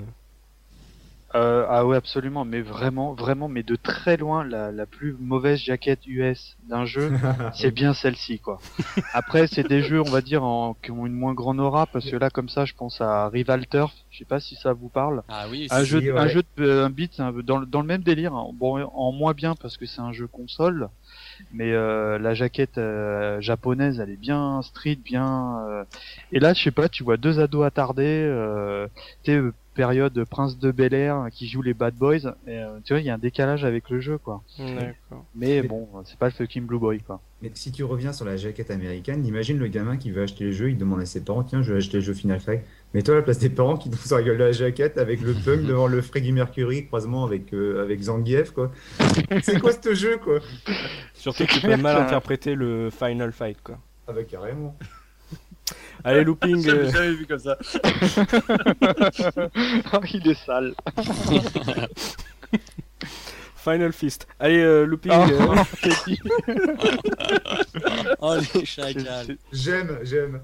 [1.36, 1.46] Euh.
[1.46, 5.60] Euh, ah ouais absolument, mais vraiment, vraiment, mais de très loin la, la plus mauvaise
[5.60, 7.12] jaquette US d'un jeu,
[7.54, 8.60] c'est bien celle-ci quoi.
[9.14, 12.10] Après c'est des jeux on va dire en, qui ont une moins grande aura parce
[12.10, 14.90] que là comme ça je pense à Rival Turf, je sais pas si ça vous
[14.90, 15.24] parle.
[15.28, 16.20] Ah oui, Un c'est- jeu, ouais.
[16.20, 18.50] un jeu de, un beat un peu dans, le- dans le même délire, hein.
[18.54, 20.90] bon en moins bien parce que c'est un jeu console,
[21.52, 25.60] mais euh, la jaquette euh, japonaise elle est bien street, bien.
[25.68, 25.84] euh,
[26.32, 28.88] Et là je sais pas, tu vois deux ados attardés, euh,
[29.30, 33.02] euh, période Prince de Bel Air qui joue les Bad Boys, et, euh, tu vois
[33.02, 34.42] il y a un décalage avec le jeu quoi.
[35.36, 37.22] Mais bon, c'est pas le fucking Blue Boy quoi.
[37.42, 40.52] Mais si tu reviens sur la jaquette américaine, imagine le gamin qui veut acheter le
[40.52, 42.62] jeu, il demande à ses parents Tiens, je vais acheter le jeu Final Fight.
[42.94, 44.98] Mais toi, à la place des parents qui tombent sur la gueule de la jaquette
[44.98, 48.72] avec le punk devant le Freddie Mercury, croisement avec, euh, avec Zangief, quoi.
[49.44, 50.40] C'est quoi ce jeu, quoi?
[51.14, 53.78] Surtout que tu peux mal interpréter le Final Fight, quoi.
[54.08, 54.78] Ah bah carrément.
[56.04, 56.70] Allez, looping.
[56.70, 57.58] Euh, jamais vu comme ça.
[60.14, 60.76] il est sale.
[63.56, 64.28] Final Fist.
[64.40, 65.12] Allez, euh, looping.
[65.12, 65.26] Oh.
[65.32, 65.56] euh,
[68.22, 69.38] Oh les chacals.
[69.52, 70.42] J'aime, j'aime.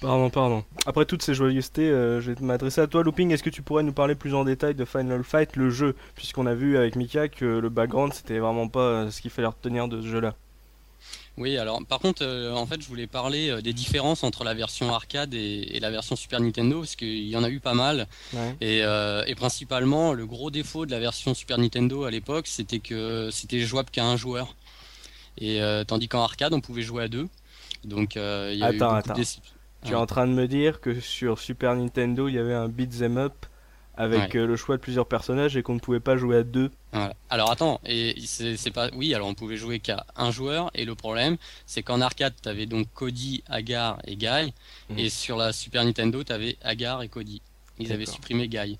[0.00, 0.64] Pardon, pardon.
[0.84, 3.30] Après toutes ces joyeusetés, euh, je vais m'adresser à toi, Looping.
[3.30, 5.94] Est-ce que tu pourrais nous parler plus en détail de Final Fight, le jeu?
[6.16, 9.88] Puisqu'on a vu avec Mika que le background, c'était vraiment pas ce qu'il fallait retenir
[9.88, 10.34] de ce jeu-là.
[11.36, 14.54] Oui, alors par contre, euh, en fait, je voulais parler euh, des différences entre la
[14.54, 17.74] version arcade et, et la version Super Nintendo, parce qu'il y en a eu pas
[17.74, 18.06] mal.
[18.32, 18.56] Ouais.
[18.60, 22.78] Et, euh, et principalement, le gros défaut de la version Super Nintendo à l'époque, c'était
[22.78, 24.54] que c'était jouable qu'à un joueur.
[25.38, 27.26] Et euh, tandis qu'en arcade, on pouvait jouer à deux.
[27.82, 29.14] Donc, euh, il y a Attends, attends.
[29.14, 29.24] de
[29.84, 32.68] Tu es en train de me dire que sur Super Nintendo, il y avait un
[32.68, 33.34] beat'em up
[33.96, 34.40] avec Ouais.
[34.40, 36.70] euh, le choix de plusieurs personnages et qu'on ne pouvait pas jouer à deux.
[36.92, 37.14] Voilà.
[37.30, 40.94] Alors attends, et c'est pas oui, alors on pouvait jouer qu'à un joueur et le
[40.94, 44.52] problème c'est qu'en arcade tu avais donc Cody, Agar et Guy
[44.90, 44.98] Mhm.
[44.98, 47.40] et sur la Super Nintendo tu avais Agar et Cody.
[47.78, 48.78] Ils avaient supprimé Guy.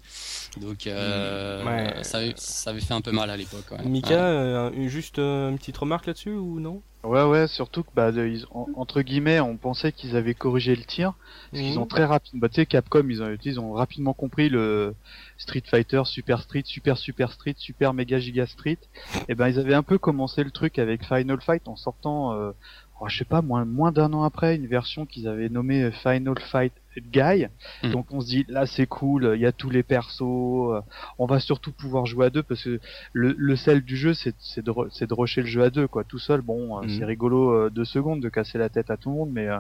[0.61, 2.04] Donc euh, Ouais.
[2.04, 3.64] ça, avait, ça avait fait un peu mal à l'époque.
[3.72, 3.85] ouais.
[3.85, 4.14] Mika, Ouais.
[4.20, 6.80] euh, une- juste euh, une petite remarque là-dessus ou non?
[7.02, 10.74] Ouais, ouais, surtout que, bah, de- ils- en- entre guillemets, on pensait qu'ils avaient corrigé
[10.74, 11.12] le tir.
[11.50, 11.83] Parce qu'ils Mhm.
[11.83, 14.94] ont très rapidement, bah, tu sais, Capcom, ils ont, ils ont rapidement compris le
[15.37, 18.78] Street Fighter, Super Street, Super Super Street, Super Mega Giga Street.
[19.28, 22.52] Et ben, ils avaient un peu commencé le truc avec Final Fight en sortant, euh,
[23.00, 26.38] oh, je sais pas, moins, moins d'un an après, une version qu'ils avaient nommée Final
[26.38, 27.46] Fight Guy.
[27.83, 27.90] Mhm.
[27.92, 30.80] Donc on se dit, là c'est cool, il y a tous les persos, euh,
[31.18, 32.80] on va surtout pouvoir jouer à deux parce que
[33.12, 36.04] le, le sel du jeu c'est de, re- de rusher le jeu à deux quoi.
[36.04, 36.88] Tout seul, bon, euh, Mhm.
[36.98, 39.59] c'est rigolo euh, deux secondes de casser la tête à tout le monde, mais euh,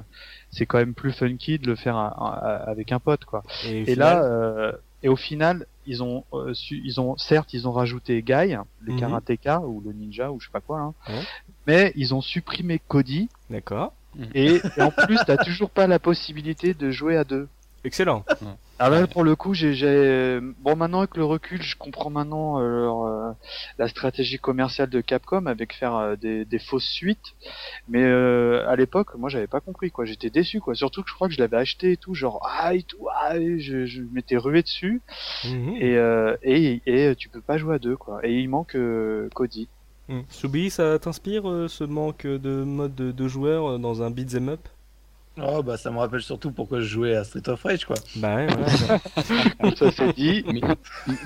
[0.50, 3.42] c'est quand même plus funky de le faire à- à- avec un pote quoi.
[3.66, 7.68] Et, Et là, euh, et au final, ils ont, euh, su- ils ont, certes, ils
[7.68, 8.98] ont rajouté Guy, le Mhm.
[9.00, 10.94] karatéka ou le ninja ou je sais pas quoi, hein.
[11.08, 11.20] Ouais.
[11.66, 13.92] mais ils ont supprimé Cody d'accord.
[14.34, 17.48] Et, et en plus, t'as toujours pas la possibilité de jouer à deux.
[17.84, 18.24] Excellent.
[18.78, 19.06] Alors là, Ouais.
[19.06, 23.30] pour le coup, j'ai, bon, maintenant avec le recul, je comprends maintenant euh, leur, euh,
[23.78, 27.34] la stratégie commerciale de Capcom avec faire euh, des, des fausses suites.
[27.88, 30.06] Mais euh, à l'époque, moi, j'avais pas compris quoi.
[30.06, 30.74] J'étais déçu quoi.
[30.74, 33.36] Surtout que je crois que je l'avais acheté et tout, genre ah et tout, ah,
[33.36, 35.02] et je, je m'étais rué dessus.
[35.44, 35.74] Mhm.
[35.76, 38.20] Et, euh, et et tu peux pas jouer à deux quoi.
[38.26, 39.68] Et il manque euh, Cody.
[40.08, 40.24] Mhm.
[40.28, 44.48] Soubi, ça t'inspire euh, ce manque de mode de, de joueur euh, dans un beat'em
[44.50, 44.60] up?
[45.42, 47.96] Oh bah ça me rappelle surtout pourquoi je jouais à Street of Rage quoi.
[48.14, 48.46] Bah ouais,
[49.58, 49.74] voilà.
[49.76, 50.44] Ça c'est dit.
[50.46, 50.60] mais,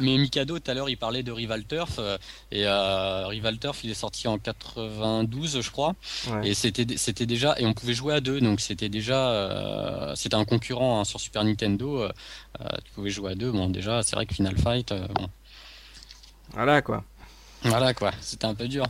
[0.00, 2.16] mais Mikado tout à l'heure il parlait de Rival Turf euh,
[2.50, 5.94] et euh, Rival Turf il est sorti en 92 je crois
[6.30, 6.48] Ouais.
[6.48, 10.36] et c'était c'était déjà et on pouvait jouer à deux donc c'était déjà euh, c'était
[10.36, 12.08] un concurrent hein, sur Super Nintendo
[12.86, 15.28] tu pouvais jouer à deux bon déjà c'est vrai que Final Fight euh, bon,
[16.54, 17.04] Voilà quoi.
[17.62, 18.84] Voilà quoi c'était un peu dur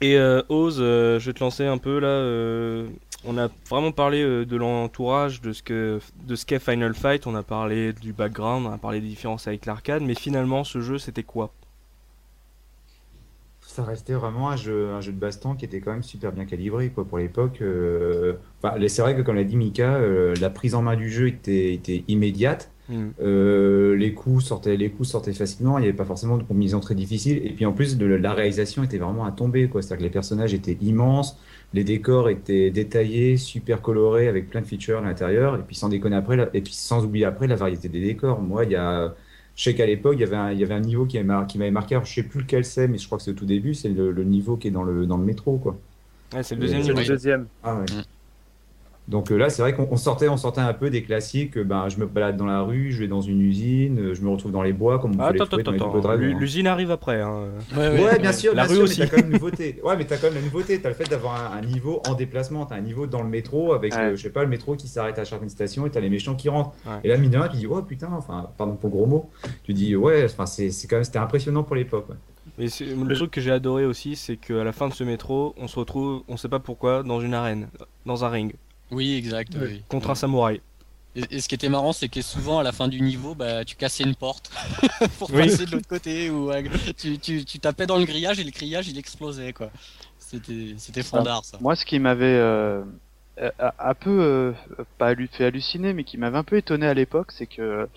[0.00, 2.08] Et euh, Oz, euh, je vais te lancer un peu là.
[2.08, 2.88] euh,
[3.22, 7.26] on a vraiment parlé euh, de l'entourage, de ce que de ce qu'est Final Fight.
[7.26, 10.02] On a parlé du background, on a parlé des différences avec l'arcade.
[10.02, 11.52] Mais finalement, ce jeu, c'était quoi?
[13.60, 16.44] Ça restait vraiment un jeu, un jeu de baston qui était quand même super bien
[16.44, 17.60] calibré quoi, pour l'époque.
[17.62, 21.10] euh, enfin, c'est vrai que comme l'a dit Mika, euh, la prise en main du
[21.10, 22.72] jeu était, était immédiate.
[23.22, 25.78] Euh, les coups sortaient, les coups sortaient facilement.
[25.78, 27.40] Il n'y avait pas forcément de combinaison très difficile.
[27.44, 29.68] Et puis en plus, de, la réalisation était vraiment à tomber.
[29.72, 31.38] C'est-à-dire que les personnages étaient immenses,
[31.74, 35.56] les décors étaient détaillés, super colorés avec plein de features à l'intérieur.
[35.56, 38.40] Et puis sans déconner après, la- et puis sans oublier après la variété des décors.
[38.40, 39.14] Moi, il y a
[39.56, 41.26] je sais qu'à l'époque, il y avait un, il y avait un niveau qui m'avait
[41.26, 41.94] mar- qui m'avait marqué.
[41.94, 43.74] Alors, je sais plus lequel c'est, mais je crois que c'est au tout début.
[43.74, 45.76] C'est le, le niveau qui est dans le, dans le métro, quoi.
[46.32, 47.46] Ouais, c'est le deuxième le deuxième.
[47.62, 47.84] Ah ouais.
[47.84, 48.02] Mm.
[49.08, 51.56] Donc euh, là, c'est vrai qu'on on sortait, on sortait un peu des classiques.
[51.56, 54.22] euh, Ben, je me balade dans la rue, je vais dans une usine, euh, je
[54.22, 55.90] me retrouve dans les bois, comme on Ah, peut les attends, trouver attends, dans les
[55.90, 56.00] attends.
[56.00, 56.38] Dragons, L'u- hein.
[56.38, 57.20] L'usine arrive après.
[57.20, 57.46] Hein.
[57.76, 59.00] Ouais, bien sûr, La bien rue sûr, aussi.
[59.00, 59.80] mais t'as quand même nouveauté.
[59.82, 60.80] Ouais, mais t'as quand même la nouveauté.
[60.80, 62.66] T'as le fait d'avoir un, un niveau en déplacement.
[62.66, 64.00] T'as un niveau dans le métro avec, Ouais.
[64.00, 66.36] euh, je sais pas, le métro qui s'arrête à certaines stations et t'as les méchants
[66.36, 66.70] qui rentrent.
[66.86, 67.00] Ouais.
[67.02, 69.30] Et là, mine de rien, tu dis, oh putain, enfin, pardon pour le gros mot,
[69.64, 72.06] tu dis, ouais, enfin, c'est quand même, c'était impressionnant pour l'époque.
[72.58, 75.66] Mais le truc que j'ai adoré aussi, c'est qu'à la fin de ce métro, on
[75.66, 77.68] se retrouve, on sait pas pourquoi, dans une arène,
[78.06, 78.52] dans un ring,
[78.90, 79.82] oui exact oui.
[79.88, 80.60] contre un samouraï.
[81.16, 83.64] Et, et ce qui était marrant, c'est que souvent à la fin du niveau, bah,
[83.64, 84.50] tu cassais une porte
[85.18, 85.48] pour Oui.
[85.48, 86.62] passer de l'autre côté ou euh,
[86.96, 89.70] tu, tu, tu tapais dans le grillage et le grillage il explosait quoi.
[90.18, 91.58] C'était c'était fandard ça.
[91.60, 92.84] Moi, ce qui m'avait euh,
[93.78, 94.52] un peu euh,
[94.98, 97.88] pas fait halluciner, mais qui m'avait un peu étonné à l'époque, c'est que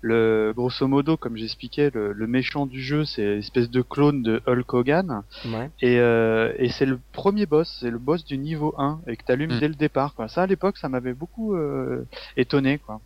[0.00, 4.22] le grosso modo, comme j'expliquais, le, le méchant du jeu, c'est une espèce de clone
[4.22, 5.70] de Hulk Hogan, Ouais.
[5.80, 9.24] et, euh, et c'est le premier boss, c'est le boss du niveau 1, et que
[9.24, 9.60] t'allumes Mm.
[9.60, 10.14] dès le départ.
[10.14, 10.28] Quoi.
[10.28, 12.04] Ça, à l'époque, ça m'avait beaucoup euh,
[12.36, 12.78] étonné.
[12.78, 13.00] Quoi.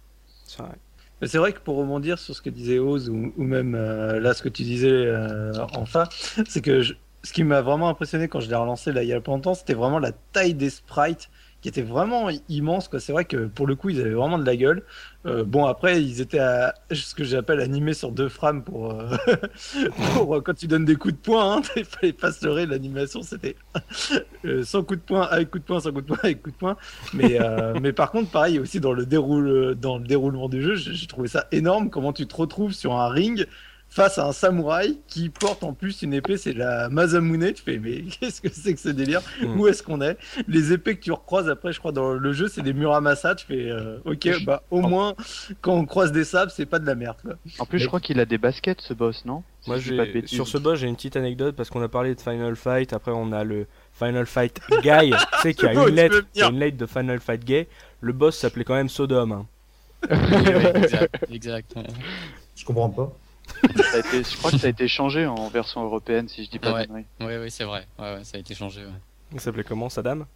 [0.44, 0.72] C'est vrai.
[1.20, 4.18] Mais c'est vrai que pour rebondir sur ce que disait Oz ou, ou même euh,
[4.18, 6.09] là ce que tu disais euh, enfin,
[6.48, 9.12] c'est que je- ce qui m'a vraiment impressionné quand je l'ai relancé là il y
[9.12, 11.31] a pas longtemps, c'était vraiment la taille des sprites
[11.62, 12.88] qui était vraiment immense.
[12.88, 13.01] quoi.
[13.01, 14.83] C'est vrai que pour le coup ils avaient vraiment de la gueule.
[15.25, 19.16] Euh, bon après ils étaient à ce que j'appelle animés sur deux frames pour, euh,
[20.14, 21.59] pour euh, quand tu donnes des coups de poing.
[21.59, 23.57] Hein, il fallait pas se leurrer l'animation c'était
[24.64, 26.57] sans coup de poing avec coup de poing sans coup de poing avec coup de
[26.57, 26.77] poing.
[27.14, 27.38] Mais,
[27.81, 31.29] mais par contre, pareil, aussi dans le, déroule, dans le déroulement du jeu, j'ai trouvé
[31.29, 31.90] ça énorme.
[31.90, 33.46] Comment tu te retrouves sur un ring
[33.94, 37.52] face à un samouraï qui porte en plus une épée, c'est la Masamune.
[37.52, 39.20] Tu fais, mais qu'est-ce que c'est que ce délire?
[39.42, 39.61] Mm.
[39.61, 40.16] Où est-ce qu'on est?
[40.48, 43.35] Les épées que tu recroises après, je crois, dans le jeu, c'est des Muramasa.
[43.35, 45.14] Tu fais, euh, ok, bah au moins,
[45.61, 47.18] quand on croise des sables, c'est pas de la merde.
[47.22, 47.35] Quoi.
[47.59, 49.42] En plus, Mais- je crois qu'il a des baskets, ce boss, non?
[49.66, 52.14] Moi, Si pas de sur ce boss, j'ai une petite anecdote parce qu'on a parlé
[52.14, 52.92] de Final Fight.
[52.94, 55.11] Après, on a le Final Fight Guy.
[55.35, 57.68] tu sais qu'il y a une lettre, une lettre de Final Fight Gay.
[58.00, 59.33] Le boss s'appelait quand même Sodom.
[59.33, 59.46] hein.
[61.31, 61.74] Exact.
[62.57, 63.12] Je comprends pas.
[63.62, 66.51] Ça a été- Je crois que ça a été changé en version européenne, si je
[66.51, 66.87] dis pas Ouais.
[66.87, 66.92] de.
[66.92, 67.87] Oui, oui, c'est vrai.
[67.98, 68.81] Ouais, ouais, ça a été changé.
[68.81, 68.90] ouais.
[69.33, 70.27] Il s'appelait comment, Saddam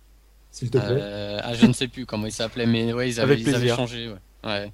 [0.50, 0.88] S'il te plaît.
[0.90, 4.08] Euh, ah, je ne sais plus comment il s'appelait, mais ouais, ils avaient, ils changé.
[4.08, 4.14] Ouais.
[4.44, 4.72] Ouais.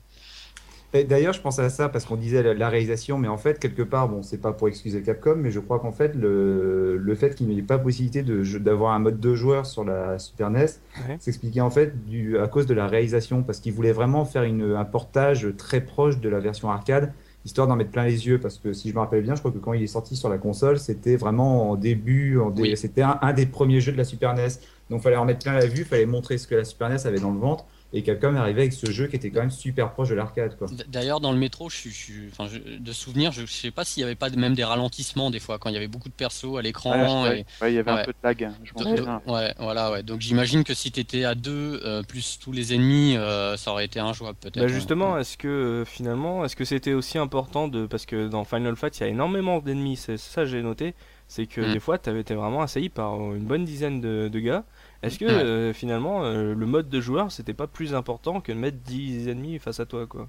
[0.94, 3.80] Et D'ailleurs, je pense à ça parce qu'on disait la, réalisation, mais en fait, quelque
[3.82, 7.34] part, bon, c'est pas pour excuser Capcom, mais je crois qu'en fait, le, le fait
[7.34, 10.66] qu'il n'y ait pas possibilité d'avoir un mode deux joueurs sur la Super NES
[11.08, 11.16] Ouais.
[11.18, 14.74] s'expliquait en fait du, à cause de la réalisation, parce qu'ils voulaient vraiment faire une,
[14.76, 18.58] un portage très proche de la version arcade, histoire d'en mettre plein les yeux, parce
[18.58, 20.38] que si je me rappelle bien, je crois que quand il est sorti sur la
[20.38, 22.76] console, c'était vraiment en début, en dé- Oui.
[22.76, 24.48] c'était un, un des premiers jeux de la Super NES,
[24.90, 27.18] donc fallait en mettre plein la vue, fallait montrer ce que la Super NES avait
[27.20, 27.64] dans le ventre.
[27.94, 30.56] Et Capcom est arrivé avec ce jeu qui était quand même super proche de l'arcade,
[30.88, 33.70] D'ailleurs, dans le métro, je suis, je suis- enfin, je- de souvenir, je, je sais
[33.70, 36.08] pas s'il y avait pas même des ralentissements des fois quand il y avait beaucoup
[36.08, 37.22] de persos à l'écran.
[37.24, 38.00] Ouais, et- ouais, il y avait ouais.
[38.00, 40.02] un peu de lag, hein, je ouais, voilà, ouais.
[40.02, 43.84] Donc j'imagine que si t'étais à deux euh, plus tous les ennemis, euh, ça aurait
[43.84, 44.58] été injouable peut-être.
[44.58, 44.68] Bah hein.
[44.68, 48.76] justement, est-ce que euh, finalement, est-ce que c'était aussi important de parce que dans Final
[48.76, 50.94] Fight, il y a énormément d'ennemis, c'est ça j'ai noté,
[51.28, 51.72] c'est que Mm.
[51.72, 54.64] des fois, t'avais été vraiment assailli par une bonne dizaine de, de gars.
[55.02, 55.30] Est-ce que Ouais.
[55.30, 59.28] euh, finalement, euh, le mode de joueur, c'était pas plus important que de mettre 10
[59.28, 60.28] ennemis face à toi, quoi?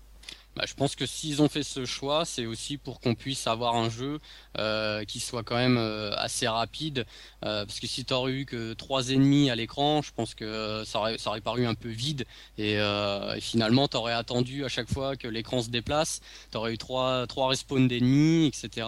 [0.56, 3.76] Bah, je pense que s'ils ont fait ce choix, c'est aussi pour qu'on puisse avoir
[3.76, 4.20] un jeu
[4.60, 7.06] euh, qui soit quand même euh, assez rapide.
[7.44, 11.00] euh, parce que si t'aurais eu que trois ennemis à l'écran, je pense que ça
[11.00, 12.26] aurait, ça aurait paru un peu vide.
[12.58, 16.22] Et, et finalement, t'aurais attendu à chaque fois que l'écran se déplace.
[16.52, 18.88] T'aurais eu trois, trois respawns d'ennemis, etc.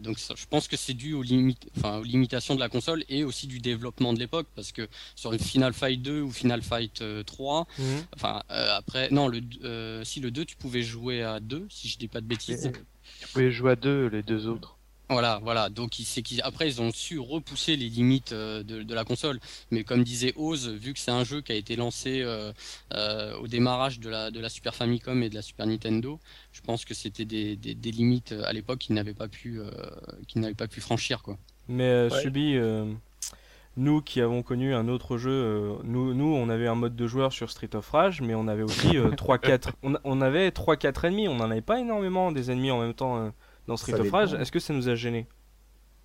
[0.00, 1.24] Donc ça- je pense que c'est dû aux,
[1.78, 4.46] enfin, aux limitations de la console et aussi du développement de l'époque.
[4.54, 7.66] Parce que sur une Final Fight 2 ou Final Fight euh, 3,
[8.14, 9.40] Enfin, euh, après, non, le,
[10.04, 12.72] si le 2, tu pouvais jouer à 2, si je dis pas de bêtises.
[13.20, 14.76] Tu pouvais jouer à deux, les deux autres.
[15.08, 15.68] Voilà, voilà.
[15.70, 19.04] Donc, il- c'est qu'ils- après, ils ont su repousser les limites euh, de, de la
[19.04, 19.38] console.
[19.70, 22.52] Mais comme disait Oz, vu que c'est un jeu qui a été lancé euh,
[22.94, 26.18] euh, au démarrage de la, de la Super Famicom et de la Super Nintendo,
[26.52, 29.70] je pense que c'était des, des, des limites à l'époque qu'ils n'avaient pas pu, euh,
[30.26, 31.38] qu'ils n'avaient pas pu franchir, quoi.
[31.68, 32.22] Mais euh, Ouais.
[32.22, 32.92] Subi, euh,
[33.76, 37.06] nous qui avons connu un autre jeu, euh, nous, nous on avait un mode de
[37.06, 41.06] joueur sur Street of Rage, mais on avait aussi euh, 3-4 on, on avait 3-4
[41.06, 43.30] ennemis, on n'en avait pas énormément des ennemis en même temps euh,
[43.68, 44.10] dans Street Ça of.
[44.10, 44.34] Rage.
[44.34, 45.26] Est-ce que ça nous a gêné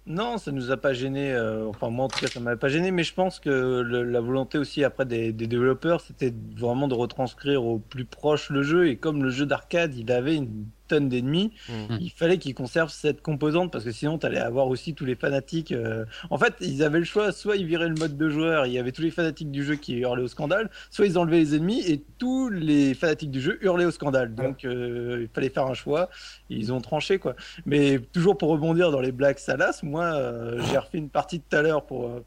[0.06, 1.34] Non, ça nous a pas gêné.
[1.34, 2.92] euh, enfin, moi, en tout cas, ça m'avait pas gêné.
[2.92, 3.50] Mais je pense que
[3.82, 8.52] le- la volonté aussi après des, des développeurs, c'était vraiment de retranscrire au plus proche
[8.52, 8.88] le jeu.
[8.88, 11.98] Et comme le jeu d'arcade, il avait une tonne d'ennemis, Mm.
[12.00, 15.16] il fallait qu'ils conservent cette composante parce que sinon, tu allais avoir aussi tous les
[15.16, 15.72] fanatiques.
[15.72, 18.74] euh, En fait, ils avaient le choix soit ils viraient le mode de joueur, il
[18.74, 21.56] y avait tous les fanatiques du jeu qui hurlaient au scandale, soit ils enlevaient les
[21.56, 24.34] ennemis et tous les fanatiques du jeu hurlaient au scandale.
[24.36, 26.10] Donc, euh, il fallait faire un choix.
[26.50, 27.36] Ils ont tranché quoi.
[27.66, 31.56] Mais toujours pour rebondir dans les blagues salaces, moi euh, j'ai refait une partie tout
[31.56, 32.22] à l'heure pour,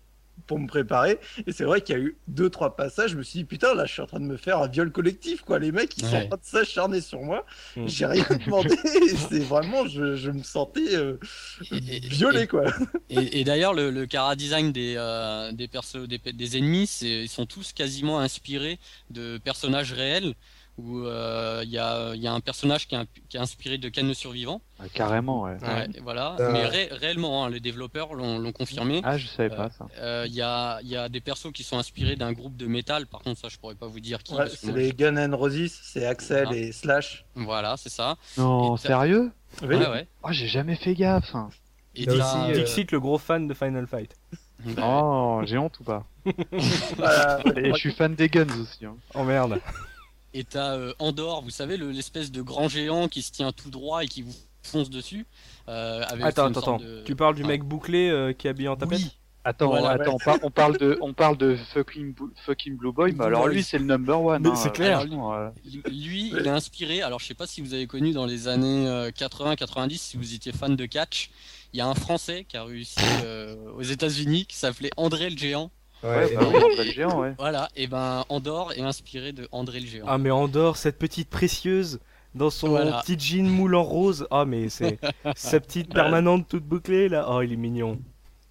[0.46, 1.18] pour me préparer.
[1.46, 3.10] Et c'est vrai qu'il y a eu deux, trois passages.
[3.12, 4.90] Je me suis dit, putain, là je suis en train de me faire un viol
[4.92, 5.42] collectif.
[5.42, 5.58] quoi.
[5.58, 7.44] Les mecs ils sont en train de s'acharner sur moi.
[7.76, 7.86] Mm.
[7.86, 8.74] J'ai rien demandé.
[8.74, 11.18] et c'est vraiment, je, je me sentais euh,
[11.72, 12.64] Et- et- violé quoi.
[13.10, 17.22] Et, et d'ailleurs, le, le cara design des, euh, des, perso, des, des ennemis, c'est-
[17.24, 18.78] ils sont tous quasiment inspirés
[19.10, 20.34] de personnages réels.
[20.78, 23.40] Où euh, il y, a, il y a un personnage qui est, un- qui est
[23.40, 24.60] inspiré de Ken le survivant.
[24.78, 25.56] Ouais, carrément, ouais.
[25.60, 26.36] Ouais, voilà.
[26.38, 26.52] Euh.
[26.52, 29.00] Mais ré- réellement, hein, les développeurs l'ont confirmé.
[29.02, 29.88] Ah, je savais pas ça.
[29.98, 32.66] Euh, Il y, a, il y a des persos qui sont inspirés d'un groupe de
[32.68, 33.06] métal.
[33.08, 34.34] Par contre, ça, je pourrais pas vous dire qui.
[34.34, 36.54] Ouais, c'est les Gun and Roses, c'est Axel Ah.
[36.54, 37.24] et Slash.
[37.36, 38.16] je- Voilà, c'est ça.
[38.36, 39.32] Non, sérieux?
[39.62, 39.74] Oui.
[39.74, 40.06] Ouais, ouais.
[40.22, 41.34] Oh, j'ai jamais fait gaffe.
[41.34, 41.50] hein.
[41.96, 44.14] Et aussi, euh, Dixit, le gros fan de Final Fight.
[44.82, 46.04] Oh, j'ai honte ou pas?
[46.96, 47.40] Voilà.
[47.56, 48.84] Et je suis fan des guns aussi.
[48.84, 48.96] hein.
[49.14, 49.60] Oh merde.
[50.34, 53.70] Et t'as euh, Andorre, vous savez, le- l'espèce de grand géant qui se tient tout
[53.70, 55.26] droit et qui vous fonce dessus.
[55.68, 56.76] euh, avec Attends, attends, attends.
[56.78, 57.48] de- Tu parles du Ah.
[57.48, 59.10] mec bouclé euh, qui est habillé en tapette Oui,
[59.44, 62.92] Attends, Voilà, attends, on, par- on parle de, on parle de fucking, Blue- fucking Blue
[62.92, 64.46] Boy, mais alors lui c'est le number one.
[64.46, 65.00] Hein, c'est clair.
[65.00, 65.50] euh,
[65.90, 67.00] lui, il est inspiré.
[67.00, 70.52] Alors, je sais pas si vous avez connu dans les années 80-90, si vous étiez
[70.52, 71.30] fan de catch.
[71.72, 75.36] Il y a un Français qui a réussi euh, aux États-Unis qui s'appelait André le
[75.38, 75.70] Géant.
[76.02, 77.34] Ouais, bah oui, c'est le géant, ouais.
[77.38, 80.04] Voilà, et ben Andorre est inspiré de André le Géant.
[80.08, 81.98] Ah mais Andorre, cette petite précieuse
[82.34, 83.00] dans son Voilà.
[83.04, 84.26] petit jean moule en rose.
[84.30, 84.98] Ah mais c'est
[85.34, 87.26] sa petite permanente toute bouclée là.
[87.30, 88.00] Oh il est mignon.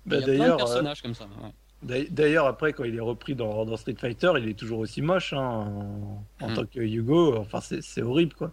[0.06, 1.26] Bah, il y a plein de D'ailleurs, euh, personnages comme ça.
[1.84, 2.08] ouais.
[2.10, 5.32] D'ailleurs- après, quand il est repris dans, dans Street Fighter, il est toujours aussi moche
[5.34, 6.54] hein, en, en Hmm.
[6.54, 7.38] tant que Hugo.
[7.38, 8.52] Enfin, c'est horrible, quoi.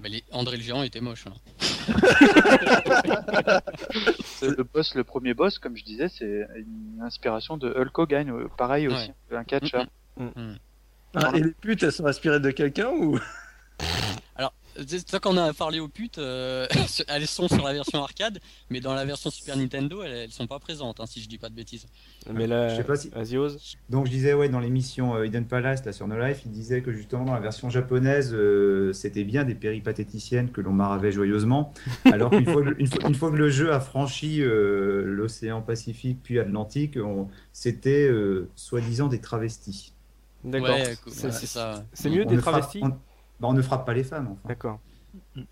[0.00, 1.24] Mais les- André le Géant était moche.
[1.26, 1.32] hein.
[4.40, 8.86] Le, boss, le premier boss, comme je disais, c'est une inspiration de Hulk Hogan, pareil
[8.88, 9.86] aussi, un catcheur.
[11.14, 13.18] Ah, et les putes, elles sont inspirées de quelqu'un ou?
[13.80, 14.67] C'est
[15.06, 16.66] ça qu'on a parlé aux putes, euh,
[17.08, 18.38] elles sont sur la version arcade,
[18.70, 21.38] mais dans la version Super Nintendo, elles, elles sont pas présentes, hein, si je dis
[21.38, 21.86] pas de bêtises.
[22.32, 23.76] Mais là, Je sais pas si- vas-y ose.
[23.90, 26.82] Donc je disais, ouais, dans l'émission euh, Hidden Palace, là, sur No Life, il disait
[26.82, 31.72] que justement dans la version japonaise, euh, c'était bien des péripatéticiennes que l'on maravait joyeusement,
[32.04, 35.62] alors qu'une fois, que- une fois, une fois que le jeu a franchi euh, l'océan
[35.62, 39.92] Pacifique puis Atlantique, on- c'était euh, soi-disant des travestis.
[40.44, 40.68] D'accord.
[40.70, 41.84] Ouais, C'est- ouais, c'est ça.
[41.92, 42.96] C'est mieux On des frappe- travestis on-
[43.40, 44.28] Bah, on ne frappe pas les femmes.
[44.32, 44.48] Enfin.
[44.48, 44.80] D'accord.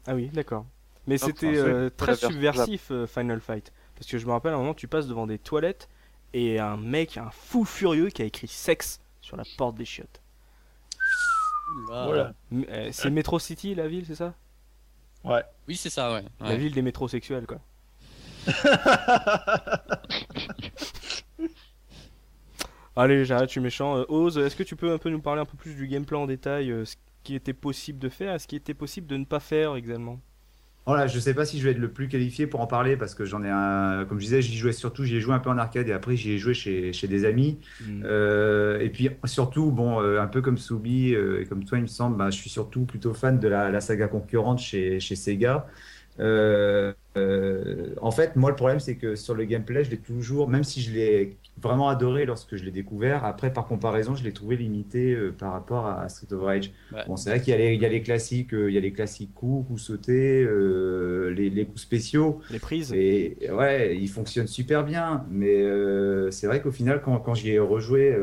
[0.07, 0.66] Ah oui, d'accord.
[1.07, 3.72] Mais Donc, c'était euh, très subversif euh, Final Fight.
[3.95, 5.89] Parce que je me rappelle à un moment, tu passes devant des toilettes
[6.32, 10.20] et un mec, un fou furieux qui a écrit sexe sur la porte des chiottes.
[11.87, 12.32] Voilà.
[12.53, 14.34] Euh, c'est Metro City la ville, c'est ça?
[15.24, 15.43] Ouais.
[15.68, 16.24] Oui, c'est ça, ouais.
[16.41, 17.59] La ville des métrosexuels quoi.
[22.95, 24.05] Allez, j'arrête, je suis méchant.
[24.09, 26.26] Oz, est-ce que tu peux un peu nous parler un peu plus du gameplay en
[26.26, 26.95] détail, ce
[27.27, 30.20] qui était possible de faire, et ce qui était possible de ne pas faire également
[30.87, 33.16] Voilà, je sais pas si je vais être le plus qualifié pour en parler parce
[33.16, 34.05] que j'en ai un.
[34.09, 36.14] Comme je disais, j'y jouais surtout, j'y ai joué un peu en arcade et après
[36.16, 37.59] j'y ai joué chez, chez des amis.
[37.81, 38.03] Hmm.
[38.05, 41.83] Euh, et puis surtout, bon, euh, un peu comme Soubi euh, et comme toi, il
[41.83, 45.16] me semble, bah, je suis surtout plutôt fan de la, la saga concurrente chez, chez
[45.16, 45.66] Sega.
[48.01, 50.81] En fait, moi, le problème, c'est que sur le gameplay, je l'ai toujours, même si
[50.81, 55.15] je l'ai vraiment adoré lorsque je l'ai découvert, après, par comparaison, je l'ai trouvé limité
[55.15, 56.73] euh, par rapport à Street of Rage.
[56.93, 57.03] Ouais.
[57.07, 58.79] Bon, c'est vrai qu'il y, a les- il y a les classiques, euh, il y
[58.79, 62.41] a les classiques coups, coups sautés, euh, les, les coups spéciaux.
[62.51, 65.63] Les prises Et ouais, il fonctionne super bien, mais
[66.31, 68.15] c'est vrai qu'au final, quand, quand j'y ai rejoué,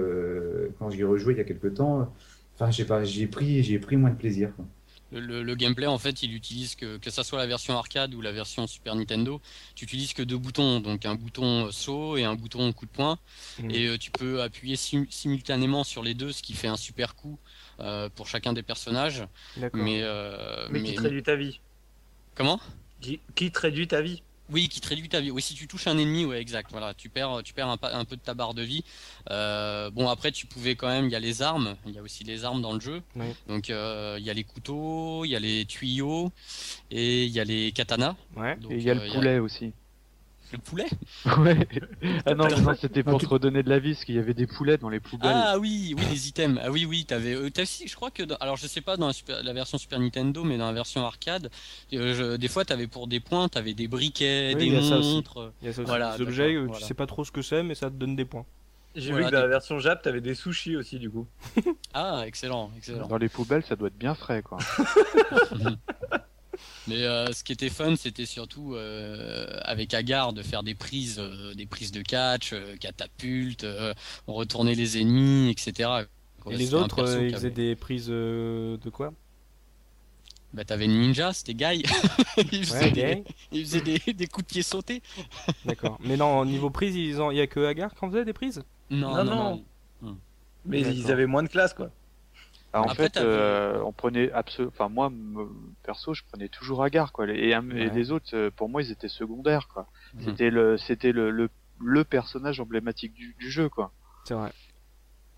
[0.79, 2.13] quand j'y ai rejoué il y a quelques temps,
[2.55, 4.55] enfin, j'ai pas, j'ai pris, j'ai pris moins de plaisir.
[4.55, 4.65] quoi.
[5.19, 8.31] Le, gameplay, en fait, il utilise que, que ça soit la version arcade ou la
[8.31, 9.41] version Super Nintendo,
[9.75, 13.19] tu utilises que deux boutons, donc un bouton saut et un bouton coup de poing,
[13.59, 13.71] Mhm.
[13.71, 17.15] et euh, tu peux appuyer sim- simultanément sur les deux, ce qui fait un super
[17.15, 17.37] coup
[17.79, 19.23] euh, pour chacun des personnages.
[19.55, 19.79] D'accord.
[19.83, 21.59] Mais, euh, Mais qui te réduit ta vie?
[22.35, 22.59] comment?
[23.01, 24.23] Qui qui te réduit ta vie?
[24.51, 25.31] Oui, qui te réduit ta vie.
[25.31, 26.69] Oui, si tu touches un ennemi, ouais, exact.
[26.71, 28.83] Voilà, tu perds, tu perds un, peu de ta barre de vie.
[29.31, 31.05] Euh, bon, après, tu pouvais quand même.
[31.05, 31.75] Il y a les armes.
[31.85, 33.01] Il y a aussi les armes dans le jeu.
[33.15, 33.25] Oui.
[33.47, 36.31] Donc, euh, il y a les couteaux, il y a les tuyaux
[36.91, 38.15] et il y a les katanas.
[38.35, 38.57] Ouais.
[38.57, 39.71] Donc, Et il y a euh, le poulet aussi.
[40.53, 40.85] Le poulet
[41.37, 41.67] Ouais.
[42.25, 44.45] Ah non, non, c'était pour te redonner de la vie, parce qu'il y avait des
[44.47, 45.31] poulets dans les poubelles.
[45.33, 46.59] Ah oui, oui, les items.
[46.63, 47.33] Ah oui, oui, t'avais.
[47.33, 48.21] Euh, t'as aussi, je crois que.
[48.23, 50.73] dans- alors, je sais pas dans la, super- la version Super Nintendo, mais dans la
[50.73, 51.49] version arcade,
[51.93, 55.51] euh, je- des fois, t'avais pour des points, t'avais des briquets, Oui, des il montres.
[55.61, 56.79] Il y a ça aussi, Voilà, des objets, euh, voilà.
[56.79, 58.45] tu sais pas trop ce que c'est, mais ça te donne des points.
[58.95, 61.25] J'ai Voilà, vu que dans la version Jap, t'avais des sushis aussi, du coup.
[61.95, 63.07] Ah, excellent, excellent.
[63.07, 64.59] Dans les poubelles, ça doit être bien frais, quoi.
[66.87, 71.17] Mais euh, ce qui était fun, c'était surtout euh, avec Agar de faire des prises,
[71.19, 73.93] euh, des prises de catch, euh, catapultes, euh,
[74.27, 75.89] on retournait les ennemis, etc.
[76.41, 79.13] Quoi, Et les autres, euh, ils faisaient avait- des prises euh, de quoi?
[80.53, 81.83] Bah t'avais une ninja, c'était Guy.
[82.51, 83.23] il faisait, Ouais, des, gay.
[83.51, 85.01] il faisait des, des coups de pied sautés.
[85.65, 85.97] D'accord.
[86.03, 87.31] Mais non, au niveau prise, ils ont...
[87.31, 88.61] il y a que Agar qui en faisait des prises?
[88.91, 89.63] Non, Non, non, non.
[90.03, 90.17] non.
[90.65, 91.89] Mais ils avaient moins de classe, quoi.
[92.73, 94.71] Ah, en Après, fait, euh, on prenait absolument.
[94.73, 95.47] Enfin, moi, me-
[95.83, 97.27] perso, je prenais toujours Agar, quoi.
[97.29, 99.87] Et, les autres, euh, pour moi, ils étaient secondaires, quoi.
[100.15, 100.21] Mhm.
[100.25, 101.49] C'était le, c'était le, le,
[101.79, 103.91] le personnage emblématique du, du jeu, quoi.
[104.25, 104.51] C'est vrai.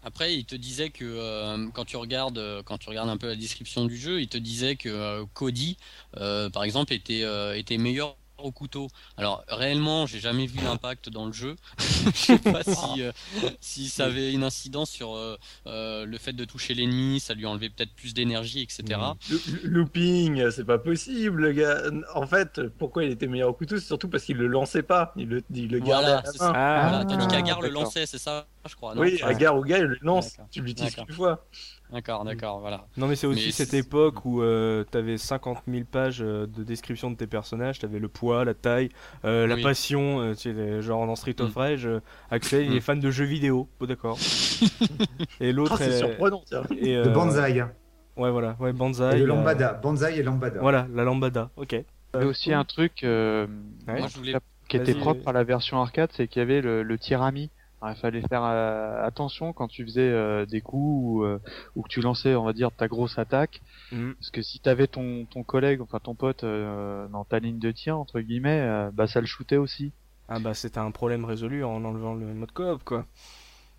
[0.01, 3.27] Après, il te disait que euh, quand tu regardes, euh, quand tu regardes un peu
[3.27, 5.77] la description du jeu, il te disait que euh, Cody,
[6.17, 8.15] euh, par exemple, était euh, était meilleur
[8.46, 8.88] au couteau.
[9.18, 11.56] Alors réellement, j'ai jamais vu l'impact dans le jeu.
[11.80, 13.12] Je sais pas si euh,
[13.60, 15.38] si ça avait une incidence sur euh,
[15.68, 18.84] euh, le fait de toucher l'ennemi, ça lui enlevait peut-être plus d'énergie, etc.
[19.30, 21.82] Le- le- Looping, c'est pas possible, le gars.
[22.14, 25.12] En fait, pourquoi il était meilleur au couteau C'est surtout parce qu'il le lançait pas.
[25.16, 26.46] Il le, il le gardait Voilà, à la c'est main.
[26.46, 26.54] ça.
[26.56, 28.96] Ah, Voilà, T'as dit qu'Agar le lançait, c'est ça, je crois.
[28.96, 29.20] Non Oui.
[29.24, 30.38] Agar au gars, il le lance.
[30.52, 31.46] Tu l'utilises qu'une fois.
[31.91, 32.88] D'accord, d'accord, voilà.
[32.97, 36.47] Non mais c'est aussi Mais cette c'est- époque où euh, t'avais 50 000 pages euh,
[36.47, 38.89] de description de tes personnages, t'avais le poids, la taille,
[39.23, 41.59] euh, la passion, euh, tu sais, genre dans Street of Mm.
[41.59, 41.89] Rage,
[42.31, 42.77] Axel il Mm.
[42.77, 44.17] est fan de jeux vidéo, oh, d'accord.
[45.39, 46.63] et Ah, l'autre c'est est- surprenant, tiens.
[46.77, 47.59] et, De Banzai.
[47.59, 47.71] hein.
[48.17, 49.17] Ouais voilà, ouais Et Banzai.
[49.17, 49.73] le euh, Lambada.
[49.73, 50.59] Banzai et Lambada.
[50.61, 51.73] Voilà, la lambada, ok.
[51.73, 51.83] Il y
[52.17, 53.45] avait aussi un truc euh,
[53.88, 53.99] Ouais.
[53.99, 54.36] Moi, je voulais
[54.69, 57.41] qui était propre à la version arcade, c'est qu'il y avait le, le tir ami.
[57.43, 57.51] Alors,
[57.89, 61.39] il fallait faire euh, attention quand tu faisais euh, des coups ou, euh,
[61.75, 63.61] ou que tu lançais, on va dire, ta grosse attaque.
[63.91, 64.15] Mhm.
[64.15, 67.71] Parce que si t'avais ton, ton collègue, enfin ton pote euh, dans ta ligne de
[67.71, 69.91] tir, entre guillemets, euh, bah ça le shootait aussi.
[70.27, 73.05] Ah bah c'était un problème résolu en enlevant le mode coop quoi.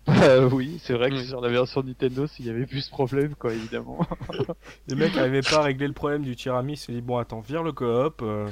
[0.09, 3.35] Euh, oui, c'est vrai que sur la version Nintendo, s'il y avait plus ce problème,
[3.35, 3.99] quoi, évidemment.
[4.87, 7.41] Les mecs n'arrivaient pas à régler le problème du tirami, ils se dit bon attends,
[7.41, 8.49] vire le coop, euh,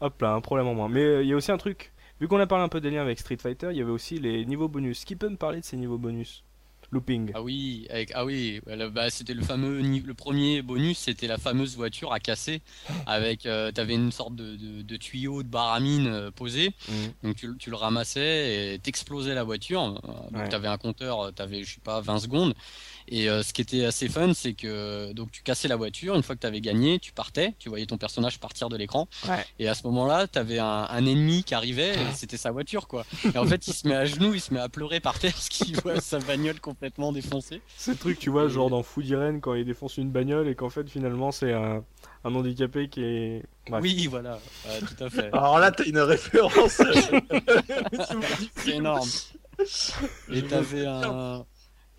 [0.00, 0.88] hop là, un problème en moins.
[0.88, 2.90] Mais euh, il y a aussi un truc, vu qu'on a parlé un peu des
[2.90, 5.04] liens avec Street Fighter, il y avait aussi les niveaux bonus.
[5.04, 6.42] Qui peut me parler de ces niveaux bonus?
[6.90, 7.32] Looping.
[7.34, 11.36] Ah oui, avec, ah oui, bah, bah, c'était le fameux, le premier bonus, c'était la
[11.36, 12.62] fameuse voiture à casser,
[13.04, 17.12] avec, euh, t'avais une sorte de, de, de tuyau de baramine euh, posé, Mhm.
[17.24, 20.48] donc tu, le- tu le ramassais et t'explosais la voiture, euh, donc Ouais.
[20.48, 22.54] t'avais un compteur, euh, t'avais, je sais pas, 20 secondes,
[23.10, 26.22] et euh, ce qui était assez fun, c'est que, donc tu cassais la voiture, une
[26.22, 29.44] fois que t'avais gagné, tu partais, tu voyais ton personnage partir de l'écran, Ouais.
[29.58, 33.04] et à ce moment-là, t'avais un, un ennemi qui arrivait, et c'était sa voiture, quoi.
[33.34, 35.32] Et en fait, il se met à genoux, il se met à pleurer par terre,
[35.34, 37.60] parce qu'il voit sa bagnole complètement complètement défoncé.
[37.76, 40.54] C'est le truc, tu vois, genre dans Food Irene quand il défonce une bagnole et
[40.54, 41.82] qu'en fait finalement c'est un,
[42.24, 43.42] un handicapé qui est.
[43.68, 43.82] Bref.
[43.82, 44.38] Oui, voilà,
[44.78, 45.28] tout à fait.
[45.32, 46.80] Alors là, t'as une référence.
[48.56, 49.08] C'est énorme.
[50.32, 51.44] Et t'avais un,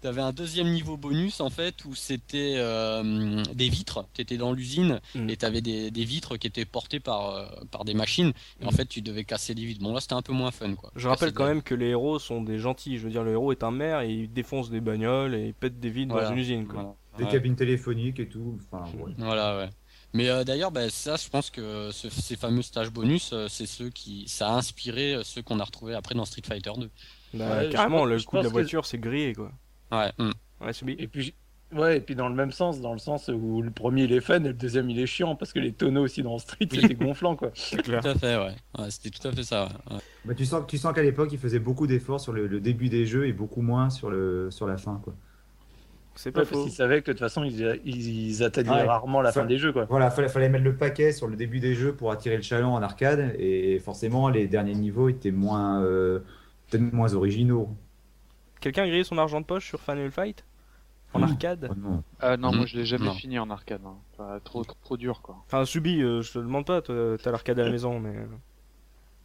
[0.02, 4.06] t'avais un deuxième niveau bonus en fait où c'était euh, des vitres.
[4.14, 5.30] T'étais dans l'usine Mm.
[5.30, 8.32] et t'avais des, des vitres qui étaient portées par euh, par des machines.
[8.62, 8.74] Et en Mm.
[8.76, 9.82] fait, tu devais casser les vitres.
[9.82, 10.92] Bon là, c'était un peu moins fun quoi.
[10.96, 12.98] Je rappelle quand des- même que les héros sont des gentils.
[12.98, 15.54] Je veux dire, le héros est un maire et il défonce des bagnoles et il
[15.54, 16.28] pète des vides Voilà.
[16.28, 16.66] dans une usine.
[16.68, 16.76] Quoi.
[16.82, 16.96] Voilà.
[17.18, 17.32] Des Ouais.
[17.32, 18.58] cabines téléphoniques et tout.
[18.72, 19.12] Enfin, ouais.
[19.18, 19.70] Voilà, ouais.
[20.14, 23.68] Mais euh, d'ailleurs, bah, ça, je pense que ce- ces fameux stages bonus, euh, c'est
[23.68, 26.90] ceux qui, ça a inspiré ceux qu'on a retrouvés après dans Street Fighter 2.
[27.36, 29.52] Bah, Ouais, carrément, le je coup de la pense que- voiture c'est grillé quoi.
[29.92, 30.12] Ouais.
[30.62, 31.34] Ouais, Subi Et puis,
[31.74, 34.20] ouais, et puis dans le même sens, dans le sens où le premier il est
[34.22, 36.96] fun et le deuxième il est chiant parce que les tonneaux aussi dans Street c'était
[36.96, 37.52] gonflant quoi.
[37.84, 38.02] Clair.
[38.02, 38.56] Tout à fait, ouais.
[38.78, 39.66] Ouais, C'était tout à fait ça.
[39.66, 39.96] ouais.
[39.96, 40.02] Ouais.
[40.26, 42.90] Bah, tu sens, tu sens qu'à l'époque, ils faisaient beaucoup d'efforts sur le, le début
[42.90, 45.00] des jeux et beaucoup moins sur, le, sur la fin.
[45.04, 45.16] Quoi.
[46.16, 46.64] C'est pas Ouais, parce faux.
[46.66, 48.84] qu'ils savaient que de toute façon ils, ils atteignaient Ouais.
[48.84, 49.86] rarement la fin des jeux quoi.
[49.90, 52.74] Voilà, fallait, fallait mettre le paquet sur le début des jeux pour attirer le chaland
[52.74, 53.34] en arcade.
[53.40, 56.20] Et forcément, les derniers niveaux étaient moins, euh,
[56.70, 57.70] peut-être moins originaux.
[58.60, 60.44] Quelqu'un a grillé son argent de poche sur Final Fight
[61.14, 62.04] En arcade Oh non.
[62.20, 63.14] Ah non, moi je l'ai jamais Non.
[63.14, 63.82] fini en arcade.
[63.86, 63.96] hein.
[64.14, 65.38] Enfin, trop, trop, trop dur quoi.
[65.46, 68.16] Enfin, Subi, euh, je te demande pas, toi, t'as l'arcade à la maison, mais.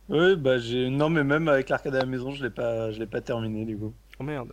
[0.08, 2.98] Oui, bah j'ai non mais même avec l'arcade à la maison, je l'ai pas je
[2.98, 3.94] l'ai pas terminé du coup.
[4.20, 4.52] Oh merde.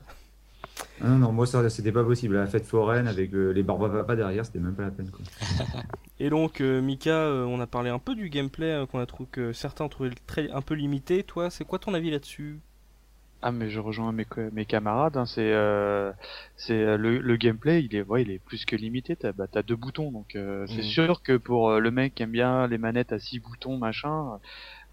[1.02, 2.36] Ah non, non, moi ça c'était pas possible.
[2.36, 5.12] La fête foraine avec euh, les barbapapas derrière, c'était même pas la peine.
[5.12, 5.20] Quoi.
[6.20, 9.06] Et donc, euh, Mika, euh, on a parlé un peu du gameplay euh, qu'on a
[9.08, 11.24] trouvé que certains ont trouvé très, un peu limité.
[11.24, 12.60] Toi, c'est quoi ton avis là-dessus?
[13.44, 15.18] Ah mais je rejoins mes, mes camarades.
[15.18, 16.12] hein, c'est euh,
[16.56, 19.16] c'est euh, le, le gameplay, il est ouais, il est plus que limité.
[19.16, 20.84] T'as bah, t'as deux boutons, donc euh, c'est Mhm.
[20.84, 24.40] sûr que pour euh, le mec qui aime bien les manettes à six boutons machin,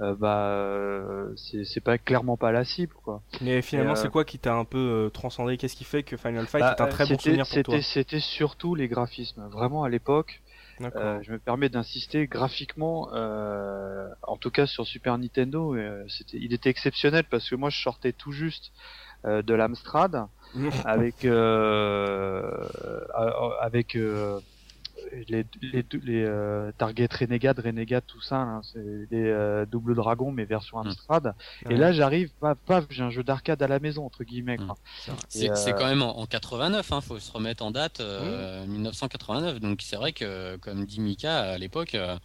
[0.01, 3.23] euh, bah euh, c'est c'est pas clairement pas la cible quoi.
[3.43, 5.57] Mais finalement, c'est quoi qui t'a un peu euh, transcendé?
[5.59, 7.75] Qu'est-ce qui fait que Final Fight Bah, est un très bon souvenir pour toi?
[7.75, 9.47] C'était c'était surtout les graphismes.
[9.53, 10.41] Vraiment à l'époque.
[10.81, 16.39] Euh, je me permets d'insister graphiquement, euh, en tout cas sur Super Nintendo, euh, c'était,
[16.39, 18.73] il était exceptionnel parce que moi je sortais tout juste
[19.25, 20.27] euh, de l'Amstrad
[20.85, 22.69] avec euh,
[23.19, 24.41] euh, avec euh,
[25.29, 28.79] les les, les euh, Target Renegade, Renegade, tout ça, là, c'est
[29.11, 31.35] les euh, Double Dragon mais version Amstrad.
[31.67, 31.75] Ouais.
[31.75, 34.57] Et là j'arrive, paf, paf, j'ai un jeu d'arcade à la maison entre guillemets.
[34.59, 34.77] Quoi.
[35.29, 39.61] C'est euh, quand même en, en 89, hein, faut se remettre en date, euh, 1989.
[39.61, 42.17] Donc c'est vrai que, comme dit Mika, à l'époque, euh,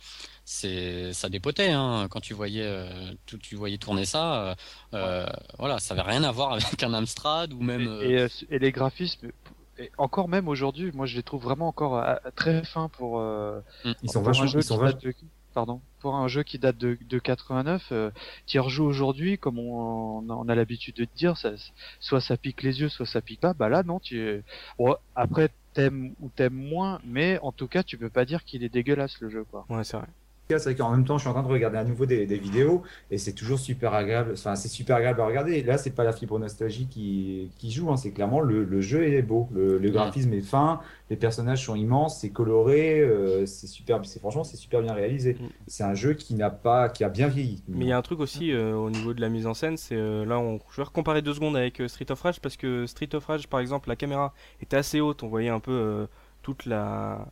[0.46, 1.72] c'est ça dépotait.
[1.72, 2.88] Hein, quand tu voyais, euh,
[3.26, 4.56] tout, tu voyais tourner ça, euh,
[4.94, 5.26] euh,
[5.58, 7.88] voilà, ça avait rien à voir avec un Amstrad ou même.
[7.88, 9.30] euh, Et, et, euh, et les graphismes,
[9.78, 13.20] et encore même aujourd'hui, moi je les trouve vraiment encore euh, très fins pour.
[13.20, 14.48] euh, Ils sont pour un vachement.
[14.48, 15.14] jeu Ils sont qui vach- date de-
[15.54, 15.82] Pardon.
[16.00, 18.10] Pour un jeu qui date de, de 89, euh,
[18.48, 21.52] tu y rejoues aujourd'hui, comme on, on a l'habitude de dire, ça,
[22.00, 23.54] soit ça pique les yeux, soit ça pique pas.
[23.54, 24.44] Bah là, non, tu.
[24.80, 28.64] Bon, après, t'aimes ou t'aimes moins, mais en tout cas, tu peux pas dire qu'il
[28.64, 29.68] est dégueulasse le jeu, quoi.
[29.70, 30.08] Ouais, c'est vrai.
[30.50, 32.84] C'est qu'en même temps, je suis en train de regarder à nouveau des, des vidéos
[33.10, 34.34] et c'est toujours super agréable.
[34.34, 35.54] Enfin, c'est super agréable à regarder.
[35.54, 37.90] Et là, c'est pas la fibre nostalgie qui, qui joue.
[37.92, 37.98] hein.
[37.98, 39.50] C'est clairement le, le jeu est beau.
[39.52, 40.80] Le, le graphisme est fin.
[41.10, 42.20] Les personnages sont immenses.
[42.20, 43.00] C'est coloré.
[43.00, 44.00] euh, c'est super.
[44.06, 45.38] C'est franchement, c'est super bien réalisé.
[45.40, 45.48] Mm.
[45.66, 47.64] C'est un jeu qui n'a pas, qui a bien vieilli.
[47.68, 49.78] Mais il y a un truc aussi euh, au niveau de la mise en scène,
[49.78, 50.60] c'est euh, là, on...
[50.70, 53.60] je vais recomparer deux secondes avec Street of Rage parce que Street of Rage, par
[53.60, 56.08] exemple, la caméra était assez haute, on voyait un peu
[56.44, 57.28] toute la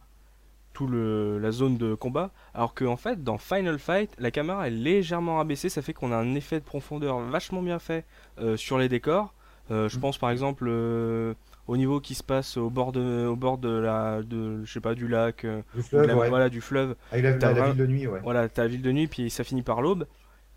[0.74, 4.68] tout le la zone de combat, alors que en fait dans Final Fight, la caméra
[4.68, 8.06] est légèrement rabaissée, ça fait qu'on a un effet de profondeur vachement bien fait
[8.40, 9.34] euh, sur les décors.
[9.70, 10.02] Euh, je Mm.
[10.02, 11.34] pense par exemple euh,
[11.68, 14.80] au niveau qui se passe au bord de au bord de la de je sais
[14.82, 15.46] pas du lac
[15.76, 16.30] Du fleuve, la- ouais.
[16.30, 18.20] voilà du fleuve Avec la, T'as la- la vraiment- ville de nuit, ouais.
[18.24, 20.08] voilà, ta ville de nuit, puis ça finit par l'aube.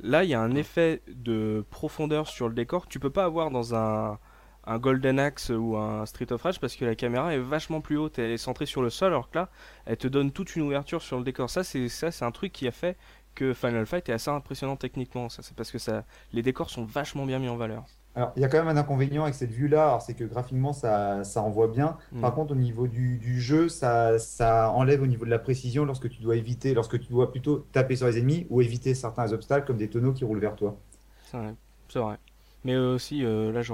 [0.00, 3.24] Là, il y a un effet de profondeur sur le décor que tu peux pas
[3.24, 4.18] avoir dans un,
[4.66, 7.96] un Golden Axe ou un Street of Rage parce que la caméra est vachement plus
[7.96, 9.48] haute, elle est centrée sur le sol, alors que là,
[9.86, 11.50] elle te donne toute une ouverture sur le décor.
[11.50, 12.96] Ça, c'est ça, c'est un truc qui a fait
[13.34, 15.28] que Final Fight est assez impressionnant techniquement.
[15.28, 17.84] Ça, c'est parce que ça, les décors sont vachement bien mis en valeur.
[18.16, 21.24] Alors, il y a quand même un inconvénient avec cette vue-là, c'est que graphiquement, ça,
[21.24, 21.96] ça envoie bien.
[22.12, 22.20] Mm.
[22.20, 25.84] Par contre, au niveau du, du jeu, ça, ça enlève au niveau de la précision
[25.84, 29.32] lorsque tu dois éviter, lorsque tu dois plutôt taper sur les ennemis ou éviter certains
[29.32, 30.76] obstacles comme des tonneaux qui roulent vers toi.
[31.24, 31.54] C'est vrai.
[31.88, 32.18] C'est vrai.
[32.64, 33.72] Mais euh, aussi, euh, là, je-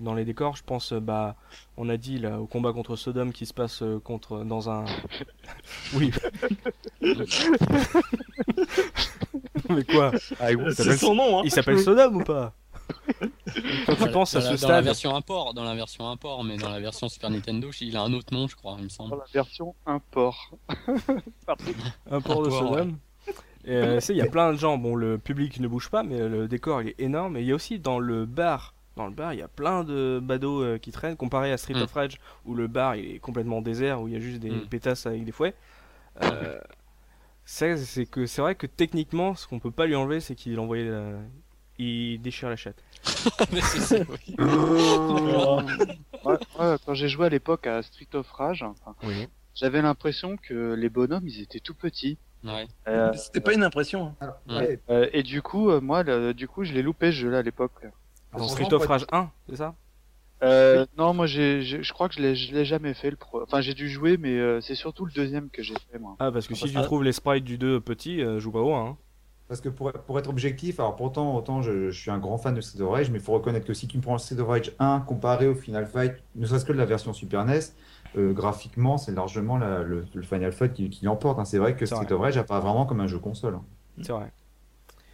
[0.00, 1.34] dans les décors, je pense, euh, bah,
[1.76, 4.84] on a dit là, au combat contre Sodome qui se passe euh, contre dans un.
[5.94, 6.12] oui.
[9.68, 10.12] Mais quoi?
[10.40, 11.42] Ah, Il C'est s'appelle- son nom hein.
[11.44, 12.52] Il s'appelle Sodome ou pas?
[13.86, 15.74] Quand tu dans- penses à dans ce la- dans la stade, version import, dans la
[15.74, 18.76] version import, mais dans la version Super Nintendo, il a un autre nom, je crois,
[18.78, 19.10] il me semble.
[19.10, 20.52] Dans la version import.
[22.10, 22.96] un port de Sodome?
[23.64, 24.78] Et euh, tu sais, il y a plein de gens.
[24.78, 27.36] Bon, le public ne bouge pas, mais le décor il est énorme.
[27.36, 29.84] Et il y a aussi dans le bar dans le bar, il y a plein
[29.84, 31.82] de badauds euh, qui traînent, comparé à Street Mm.
[31.82, 34.50] of Rage, où le bar il est complètement désert, où il y a juste des
[34.50, 34.66] Mm.
[34.66, 35.54] pétasses avec des fouets.
[36.24, 36.58] Euh,
[37.44, 37.76] c'est
[38.10, 41.12] que c'est vrai que techniquement, ce qu'on peut pas lui enlever, c'est qu'il envoyait la...
[41.78, 42.82] il déchire la chatte.
[43.52, 44.34] Mais c'est ça, oui.
[46.24, 49.28] Ouais, ouais, quand j'ai joué à l'époque à Street of Rage, enfin, Oui.
[49.54, 52.18] j'avais l'impression que les bonhommes ils étaient tout petits.
[52.44, 52.66] Ouais.
[52.86, 54.06] Euh, C'était pas une impression.
[54.06, 54.14] hein.
[54.20, 54.54] Alors, Ouais.
[54.68, 57.38] ouais, euh, et du coup, euh, moi, le- du coup, je l'ai loupé ce jeu-là
[57.38, 57.72] à l'époque.
[58.36, 59.74] Dans Street of Rage 1, c'est ça?
[60.44, 63.10] Euh, non, moi, j'ai, je crois que je l'ai, je l'ai jamais fait.
[63.10, 63.42] Le pro...
[63.42, 66.14] Enfin, j'ai dû jouer, mais euh, c'est surtout le deuxième que j'ai fait moi.
[66.20, 68.60] Ah, parce que si parce tu trouves les sprites du 2 petits, euh, joue pas
[68.60, 68.86] au 1.
[68.90, 68.96] Hein.
[69.48, 72.54] Parce que pour, pour être objectif, alors pourtant, autant je, je suis un grand fan
[72.54, 74.46] de Street of Rage, mais il faut reconnaître que si tu me prends Street of
[74.46, 77.60] Rage 1 comparé au Final Fight, ne serait-ce que de la version Super NES,
[78.16, 81.38] euh, graphiquement, c'est largement la- le, le Final Fight qui, qui l'emporte.
[81.38, 81.44] hein.
[81.44, 82.14] C'est vrai que C'est Street vrai.
[82.14, 83.54] of Rage apparaît vraiment comme un jeu console.
[83.56, 83.62] hein.
[84.02, 84.32] C'est vrai.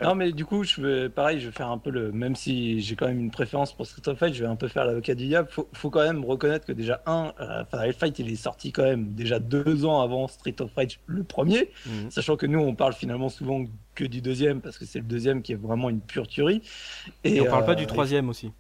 [0.03, 2.11] Non, mais du coup, je vais, pareil, je vais faire un peu le.
[2.11, 4.67] Même si j'ai quand même une préférence pour Street of Fight, je vais un peu
[4.67, 5.49] faire l'avocat du diable.
[5.51, 8.83] Faut, faut quand même reconnaître que déjà, un, euh, Final Fight, il est sorti quand
[8.83, 11.71] même déjà deux ans avant Street of Rage, le premier.
[11.87, 12.11] Mhm.
[12.11, 13.65] Sachant que nous, on parle finalement souvent
[13.95, 16.61] que du deuxième, parce que c'est le deuxième qui est vraiment une pure tuerie.
[17.23, 18.51] Et, on parle pas euh, du troisième aussi.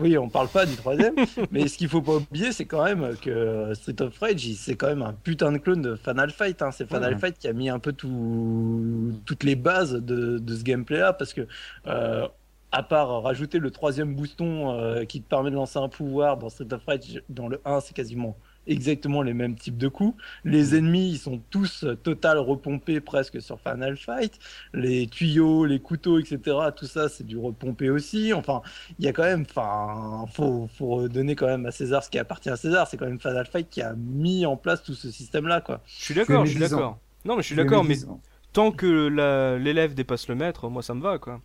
[0.00, 1.14] Oui, on parle pas du troisième,
[1.50, 4.86] mais ce qu'il faut pas oublier, c'est quand même que Street of Rage, c'est quand
[4.88, 6.62] même un putain de clone de Final Fight.
[6.62, 6.70] Hein.
[6.72, 7.18] C'est Final Ouais.
[7.20, 11.34] Fight qui a mis un peu tout, toutes les bases de, de ce gameplay-là, parce
[11.34, 11.46] que
[11.86, 12.26] euh,
[12.72, 16.48] à part rajouter le troisième booston euh, qui te permet de lancer un pouvoir dans
[16.48, 18.36] Street of Rage, dans le 1, c'est quasiment
[18.66, 20.16] exactement les mêmes types de coups.
[20.44, 24.38] Les ennemis, ils sont tous euh, total repompés presque sur Final Fight.
[24.74, 26.38] Les tuyaux, les couteaux, etc.,
[26.76, 28.32] tout ça, c'est du repompé aussi.
[28.32, 28.62] Enfin,
[28.98, 32.18] il y a quand même, enfin, faut, faut donner quand même à César ce qui
[32.18, 32.86] appartient à César.
[32.88, 35.80] C'est quand même Final Fight qui a mis en place tout ce système-là, quoi.
[35.86, 36.76] Je suis d'accord, je suis 10 ans.
[36.76, 36.98] d'accord.
[37.24, 38.20] Non, mais je suis d'accord, mais 10 ans.
[38.52, 41.40] tant que l'élève dépasse le maître, moi ça me va quoi.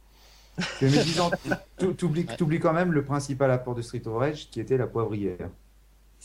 [0.80, 1.32] Tu mets 10 ans.
[1.78, 4.88] Tu- T'oublies t'oublies quand même le principal apport de Street of Rage qui était la
[4.88, 5.50] poivrière.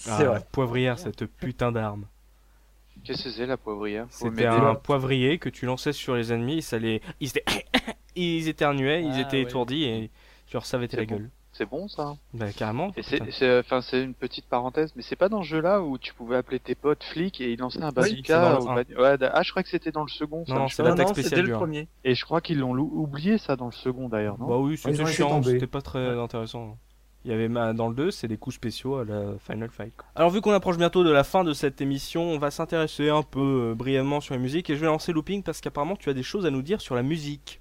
[0.00, 0.40] C'est Ah, vrai.
[0.50, 2.06] Poivrière, cette putain d'arme.
[3.04, 6.78] Qu'est-ce que c'est la poivrière C'était un poivrier que tu lançais sur les ennemis, ça
[6.78, 7.02] les...
[7.20, 7.44] ils, étaient...
[8.16, 9.42] ils éternuaient, ils Ah, étaient ouais.
[9.42, 10.10] étourdis et
[10.46, 11.16] tu leur savais la bon.
[11.16, 11.30] gueule.
[11.52, 12.16] C'est bon ça.
[12.32, 12.92] Bah carrément.
[13.02, 16.36] C'est, enfin, c'est une petite parenthèse, mais c'est pas dans ce jeu-là où tu pouvais
[16.36, 18.58] appeler tes potes flics et ils lançaient un bazooka.
[18.60, 20.44] bani- ouais, ah, je crois que c'était dans le second.
[20.48, 21.88] Non, c'est l'attaque non, spéciale le premier.
[22.04, 25.04] Et je crois qu'ils l'ont oublié ça dans le second d'ailleurs, non Bah oui, c'était
[25.06, 26.78] chiant, c'était pas très intéressant.
[27.24, 29.92] Il y avait dans le 2, c'est des coups spéciaux à la Final Fight.
[29.96, 30.06] quoi.
[30.14, 33.22] Alors vu qu'on approche bientôt de la fin de cette émission, on va s'intéresser un
[33.22, 36.14] peu euh, brièvement sur la musique et je vais lancer Looping parce qu'apparemment tu as
[36.14, 37.60] des choses à nous dire sur la musique.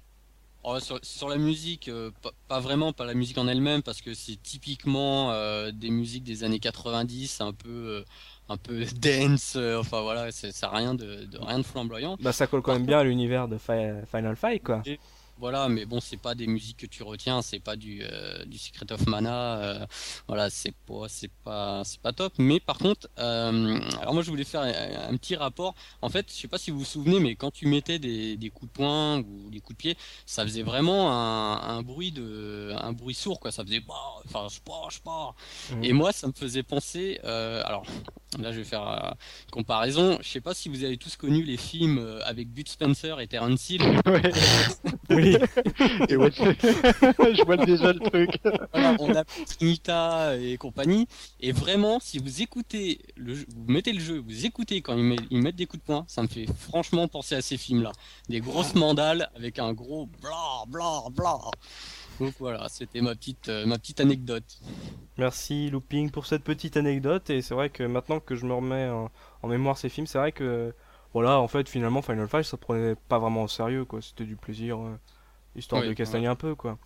[0.62, 4.02] Oh, sur, sur la musique, euh, pas, pas vraiment, pas la musique en elle-même, parce
[4.02, 8.04] que c'est typiquement euh, des musiques des années 90, un peu, euh,
[8.50, 9.54] un peu dance.
[9.56, 12.18] euh, enfin voilà, c'est c'est rien de, de rien de flamboyant.
[12.20, 14.82] Bah ça colle quand même bien à l'univers de Fi- Final Fight quoi.
[15.40, 18.58] Voilà, mais bon, c'est pas des musiques que tu retiens, c'est pas du, euh, du
[18.58, 19.86] Secret of Mana, euh,
[20.28, 22.34] voilà, c'est pas, c'est pas, c'est pas top.
[22.36, 24.68] Mais par contre, euh, alors moi je voulais faire un,
[25.08, 25.74] un petit rapport.
[26.02, 28.50] En fait, je sais pas si vous vous souvenez, mais quand tu mettais des, des
[28.50, 32.74] coups de poing ou des coups de pied, ça faisait vraiment un, un bruit de,
[32.76, 33.50] un bruit sourd, quoi.
[33.50, 33.94] Ça faisait, bah,
[34.26, 35.34] enfin, je pars, je pars.
[35.70, 35.84] Mhm.
[35.84, 37.86] Et moi, ça me faisait penser, alors
[38.38, 39.14] là, je vais faire
[39.50, 40.18] comparaison.
[40.20, 43.70] Je sais pas si vous avez tous connu les films avec Bud Spencer et Terence
[43.70, 43.82] Hill.
[45.38, 46.04] Oui.
[46.08, 48.30] Et ouais, je vois déjà le truc.
[48.72, 51.06] Voilà, on a Trinita et compagnie.
[51.40, 55.04] Et vraiment, si vous écoutez, le jeu, vous mettez le jeu, vous écoutez quand ils,
[55.04, 57.92] met- ils mettent des coups de poing, ça me fait franchement penser à ces films-là.
[58.28, 61.38] Des grosses mandales avec un gros bla bla bla.
[62.18, 64.44] Donc voilà, c'était ma petite, euh, ma petite anecdote.
[65.16, 68.88] Merci Looping pour cette petite anecdote et c'est vrai que maintenant que je me remets
[68.88, 69.10] en,
[69.42, 70.74] en mémoire ces films, c'est vrai que
[71.12, 74.36] voilà en fait finalement Final Fight ça prenait pas vraiment au sérieux quoi, c'était du
[74.36, 74.96] plaisir euh,
[75.60, 76.78] histoire Oui, de castagner un peu quoi.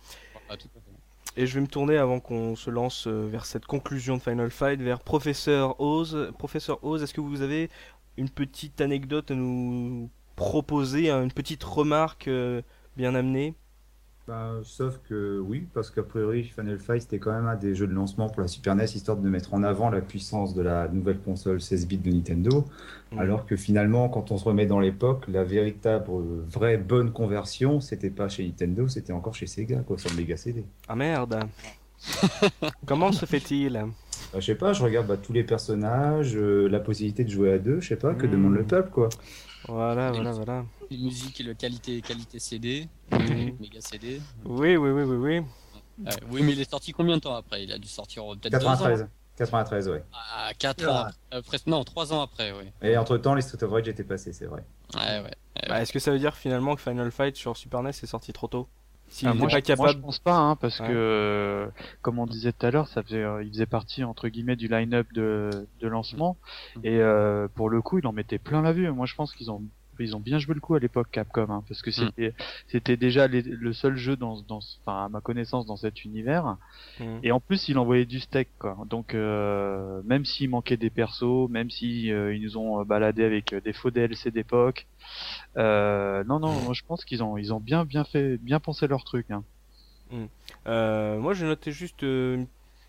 [0.47, 0.95] Voilà, tout à fait.
[1.37, 4.49] Et je vais me tourner avant qu'on se lance euh, vers cette conclusion de Final
[4.51, 6.31] Fight vers Professeur Oz.
[6.37, 7.69] Professeur Oz, est-ce que vous avez
[8.15, 12.61] une petite anecdote à nous proposer, hein, une petite remarque euh,
[12.95, 13.53] bien amenée?
[14.27, 17.85] Bah, sauf que oui, parce qu'a priori, Final Fight c'était quand même un des jeux
[17.85, 20.87] de lancement pour la Super NES, histoire de mettre en avant la puissance de la
[20.87, 22.65] nouvelle console 16 bits de Nintendo.
[23.11, 23.19] Mhm.
[23.19, 27.79] Alors que finalement, quand on se remet dans l'époque, la véritable euh, vraie bonne conversion,
[27.81, 30.65] c'était pas chez Nintendo, c'était encore chez Sega, quoi, sur le Mega CD.
[30.87, 31.39] Ah merde
[32.87, 33.73] Comment se fait-il?
[34.33, 37.53] Bah, je sais pas, je regarde bah, tous les personnages, euh, la possibilité de jouer
[37.53, 38.31] à deux, je sais pas, que Mhm.
[38.31, 39.09] demande le peuple, quoi.
[39.67, 40.65] Voilà, voilà, voilà.
[40.89, 43.57] Les musiques et le qualité, qualité CD, Mhm.
[43.59, 44.21] méga CD.
[44.45, 45.39] Oui, oui, oui, oui, oui.
[46.05, 47.63] Ouais, oui, mais il est sorti combien de temps après?
[47.63, 48.71] Il a dû sortir euh, peut-être deux ans.
[48.71, 49.07] 93.
[49.37, 50.03] 93, ouais.
[50.13, 51.05] Ah, 4 ans.
[51.31, 51.57] après.
[51.57, 52.65] Euh, non, 3 ans après, oui.
[52.81, 54.63] Et entre temps, les Street of Rage étaient passés, c'est vrai.
[54.93, 55.31] Ouais, ouais.
[55.67, 58.33] Bah, Est-ce que ça veut dire finalement que Final Fight sur Super NES est sorti
[58.33, 58.67] trop tôt?
[59.07, 60.01] S'il Ah, n'est moi, pas je, moi, je capable.
[60.01, 60.87] pense pas, hein, parce Ouais.
[60.87, 61.67] que, euh,
[62.01, 64.67] comme on disait tout à l'heure, ça faisait, euh, il faisait partie entre guillemets du
[64.67, 66.37] line-up de, de lancement,
[66.75, 66.79] Mm.
[66.83, 68.89] et euh, pour le coup, il en mettait plein la vue.
[68.91, 69.61] Moi, je pense qu'ils ont,
[70.03, 72.31] ils ont bien joué le coup à l'époque Capcom, hein, parce que Mm.
[72.67, 76.57] c'était, déjà les- le seul jeu dans, dans, enfin, à ma connaissance, dans cet univers.
[76.99, 77.19] Mhm.
[77.23, 78.77] Et en plus, il envoyait du steak, quoi.
[78.87, 83.23] Donc, euh, même s'il manquait des persos, même si euh, ils nous ont euh, baladé
[83.23, 84.87] avec des faux DLC d'époque,
[85.57, 88.87] euh, non, non, moi, je pense qu'ils ont, ils ont bien, bien fait, bien pensé
[88.87, 89.31] leur truc.
[89.31, 89.43] Hein.
[90.67, 92.45] Euh, moi, j'ai noté juste euh,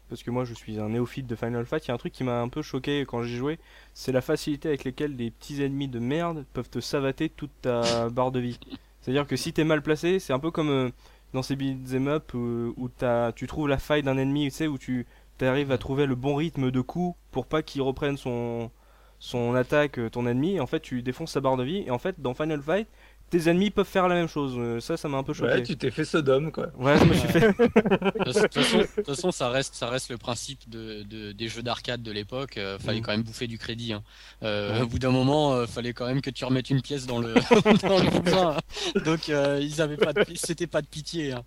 [0.08, 1.84] parce que moi, je suis un néophyte de Final Fight.
[1.86, 3.58] Il y a un truc qui m'a un peu choqué quand j'ai joué,
[3.94, 8.08] c'est la facilité avec laquelle des petits ennemis de merde peuvent te savater toute ta
[8.10, 8.58] barre de vie.
[9.00, 10.90] C'est-à-dire que si t'es mal placé, c'est un peu comme euh,
[11.32, 14.78] dans ces beat'em up où t'as- tu trouves la faille d'un ennemi, tu sais, où
[14.78, 15.06] tu
[15.40, 18.70] arrives à trouver le bon rythme de coup pour pas qu'il reprenne son
[19.18, 20.56] son attaque, euh, ton ennemi.
[20.56, 21.84] Et en fait, tu défonces sa barre de vie.
[21.86, 22.86] Et en fait, dans Final Fight,
[23.30, 24.54] tes ennemis peuvent faire la même chose.
[24.56, 25.52] Euh, ça, ça m'a un peu choqué.
[25.52, 26.68] Ouais, tu t'es fait Sodome, quoi.
[26.78, 27.48] Ouais, je me suis fait.
[27.58, 32.12] De toute façon, ça reste, ça reste le principe de, de- des jeux d'arcade de
[32.12, 32.56] l'époque.
[32.56, 33.02] Euh, fallait Mm.
[33.02, 33.92] quand même bouffer du crédit.
[33.92, 34.02] Hein.
[34.42, 34.80] Euh, Ouais.
[34.82, 37.34] Au bout d'un moment, euh, fallait quand même que tu remettes une pièce dans le,
[37.82, 38.56] dans le bousin.
[38.56, 39.00] hein.
[39.04, 41.32] Donc, euh, ils avaient pas, de, c'était pas de pitié.
[41.32, 41.44] Hein.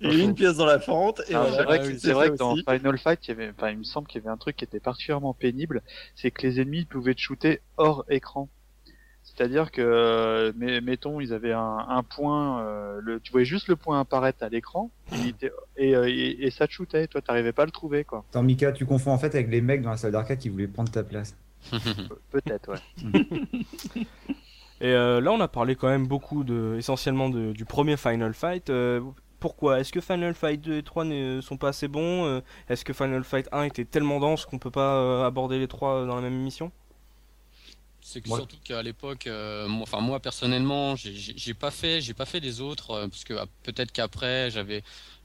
[0.00, 1.56] Et une pièce dans la fente, et Ah, voilà.
[1.56, 2.56] c'est vrai, que, c'est vrai que dans.
[2.56, 4.64] Final Fight, il, y avait, enfin, il me semble qu'il y avait un truc qui
[4.64, 5.82] était particulièrement pénible,
[6.14, 8.48] c'est que les ennemis pouvaient te shooter hors écran.
[9.40, 13.68] C'est-à-dire que, euh, mais- mettons, ils avaient un, un point, euh, le, tu voyais juste
[13.68, 14.90] le point apparaître à l'écran,
[15.26, 18.22] était- et, euh, et, et ça te shootait, toi t'arrivais pas à le trouver, quoi.
[18.28, 20.68] Attends, Mika, tu confonds en fait avec les mecs dans la salle d'arcade qui voulaient
[20.68, 21.34] prendre ta place.
[21.70, 21.78] Pe-
[22.32, 22.80] Peut-être, ouais.
[24.82, 28.34] Et euh, là, on a parlé quand même beaucoup de, essentiellement de- du premier Final
[28.34, 28.68] Fight.
[28.68, 29.00] Euh,
[29.38, 29.80] pourquoi?
[29.80, 33.24] Est-ce que Final Fight 2 et 3 ne sont pas assez bons Est-ce que Final
[33.24, 36.72] Fight 1 était tellement dense qu'on peut pas aborder les trois dans la même émission?
[38.02, 38.36] C'est que Ouais.
[38.36, 42.24] surtout qu'à l'époque, euh, moi, enfin moi personnellement, j'ai- j'ai j'ai pas fait, j'ai pas
[42.24, 44.82] fait les autres euh, parce que ah, peut-être qu'après j'avais,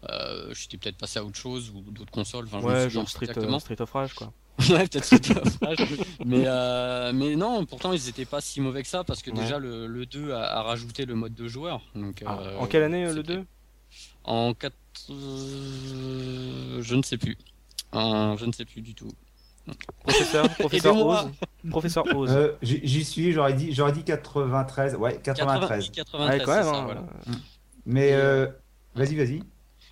[0.10, 2.46] euh, j'étais peut-être passé à autre chose ou d'autres consoles.
[2.46, 4.34] Enfin, Ouais, genre Street, euh, Street of Rage, quoi.
[4.70, 5.78] ouais, peut-être Street of Rage.
[6.26, 9.40] mais euh, mais non, pourtant ils étaient pas si mauvais que ça parce que Ouais.
[9.42, 11.82] déjà le, le 2 a, a rajouté le mode de joueur.
[11.96, 13.46] Donc Ah, euh, en quelle année le c'était- 2
[14.26, 14.74] En 4
[15.12, 17.38] euh, je ne sais plus.
[17.92, 19.12] En- je ne sais plus du tout.
[20.04, 21.06] Professeur, professeur.
[21.06, 21.30] Oz.
[21.70, 22.30] Professeur Oz.
[22.32, 24.96] Euh, J'y suis, j'aurais dit, j'aurais dit 93.
[24.96, 25.90] Ouais, 93.
[25.92, 26.64] 93, ouais, quand même.
[26.64, 26.84] c'est ça, hein.
[26.86, 27.04] voilà.
[27.86, 28.48] Mais Et, euh,
[28.96, 29.42] vas-y, vas-y.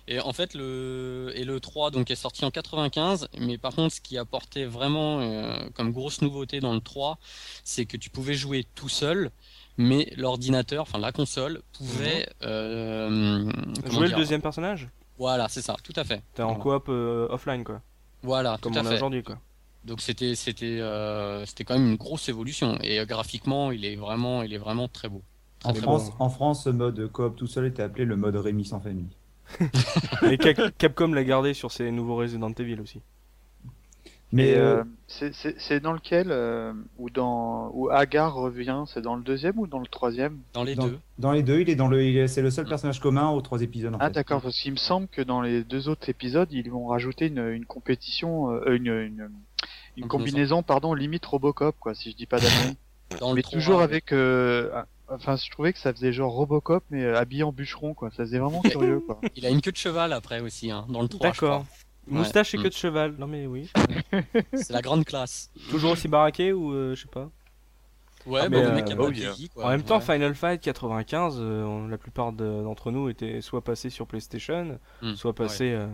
[0.06, 3.94] Et en fait, le, et le 3 donc, est sorti en 95, mais par contre,
[3.94, 7.18] ce qui apportait vraiment euh, comme grosse nouveauté dans le 3,
[7.64, 9.30] c'est que tu pouvais jouer tout seul,
[9.78, 12.28] mais l'ordinateur, enfin la console, pouvait.
[12.42, 13.50] euh,
[13.82, 14.88] comment Jouer le deuxième personnage?
[15.18, 16.22] Voilà, c'est ça, tout à fait.
[16.34, 16.60] T'es en Voilà.
[16.80, 17.80] coop euh, offline, quoi.
[18.22, 18.96] Voilà, Comme tout à on a fait.
[18.96, 19.38] aujourd'hui, quoi.
[19.84, 23.96] Donc c'était c'était euh, c'était quand même une grosse évolution et euh, graphiquement il est
[23.96, 25.22] vraiment il est vraiment très beau.
[25.60, 26.16] Très, En très France, bon.
[26.24, 29.08] en France, ce mode coop tout seul était appelé le mode Rémi sans famille.
[30.30, 33.00] Et Cap- Capcom l'a gardé sur ses nouveaux Resident Evil aussi.
[34.32, 39.22] Mais euh, euh, c'est- dans lequel, euh, où dans, où Agar revient, c'est dans le
[39.22, 40.38] deuxième ou dans le troisième?
[40.54, 40.98] Dans les dans, deux.
[41.20, 43.94] dans les deux, il est dans le, c'est le seul personnage commun aux trois épisodes.
[43.94, 46.86] En Ah d'accord, parce qu'il me semble que dans les deux autres épisodes, ils vont
[46.86, 49.30] rajouter une, une compétition, euh, une, une,
[49.96, 52.38] une combinaison, pardon, limite Robocop, quoi, si je dis pas
[53.10, 57.04] le mais 3, toujours avec, euh, enfin, je trouvais que ça faisait genre Robocop, mais
[57.04, 58.10] euh, habillé en bûcheron, quoi.
[58.10, 59.20] Ça faisait vraiment curieux, quoi.
[59.36, 61.48] Il a une queue de cheval après aussi hein, dans le 3 je crois.
[61.50, 61.66] D'accord.
[62.06, 62.64] Moustache et Ouais.
[62.64, 63.14] queue de cheval.
[63.18, 63.70] Non mais oui.
[64.52, 65.50] C'est la grande classe.
[65.70, 67.30] Toujours aussi baraqué ou euh, je sais pas.
[68.26, 69.30] Ouais, Ah, bah, mais, le mec euh, a oh, pas yeah.
[69.32, 69.64] vieilli, quoi.
[69.64, 70.14] en même temps, Ouais.
[70.14, 74.78] Final Fight 95, euh, on- la plupart de- d'entre nous étaient soit passés sur PlayStation,
[75.02, 75.86] Hmm, soit passés euh,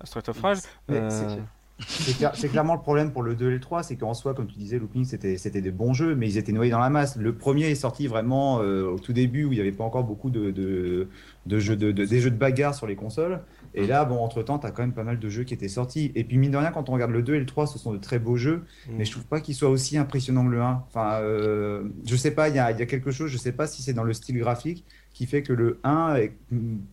[0.00, 0.58] à Street of Rage.
[0.88, 1.36] Mais Euh,
[1.78, 4.14] c'est- C'est clair- c'est clairement le problème pour le 2 et le 3, c'est qu'en
[4.14, 6.90] soi, comme tu disais, Looping, c'était des bons jeux, mais ils étaient noyés dans la
[6.90, 7.16] masse.
[7.16, 10.04] Le premier est sorti vraiment euh, au tout début, où il n'y avait pas encore
[10.04, 11.08] beaucoup de, de,
[11.46, 13.40] de jeux de, de- des jeux de bagarre sur les consoles.
[13.74, 16.12] Et là, bon, entre-temps, tu as quand même pas mal de jeux qui étaient sortis.
[16.14, 17.92] Et puis, mine de rien, quand on regarde le 2 et le 3, ce sont
[17.92, 18.92] de très beaux jeux, hmm.
[18.96, 20.84] mais je trouve pas qu'ils soient aussi impressionnants que le 1.
[20.88, 23.52] Enfin, euh, je sais pas, il y a, il y a quelque chose, je sais
[23.52, 26.36] pas si c'est dans le style graphique, qui fait que le 1, est-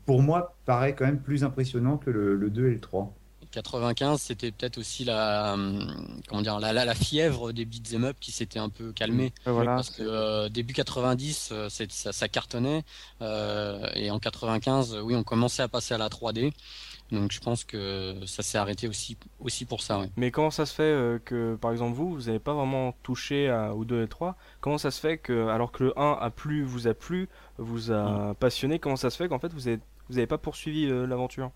[0.06, 3.14] pour moi, paraît quand même plus impressionnant que le, le 2 et le 3.
[3.52, 8.18] 95, c'était peut-être aussi la, hum, comment dire, la, la, la fièvre des beat'em up
[8.20, 9.34] qui s'était un peu calmée.
[9.45, 9.76] Voilà.
[9.76, 12.84] parce que euh, début 90, euh, ça, ça cartonnait.
[13.22, 16.52] euh, et en 95, euh, oui, on commençait à passer à la 3D.
[17.12, 19.97] Donc je pense que ça s'est arrêté aussi, aussi pour ça.
[20.00, 20.10] Ouais.
[20.16, 23.74] Mais comment ça se fait que, par exemple, vous, vous n'avez pas vraiment touché à,
[23.74, 26.62] au 2 et 3 Comment ça se fait que, alors que le 1 a plu,
[26.64, 27.28] vous a plu,
[27.58, 29.80] vous a passionné, comment ça se fait qu'en fait vous n'avez
[30.10, 31.52] vous avez pas poursuivi l'aventure?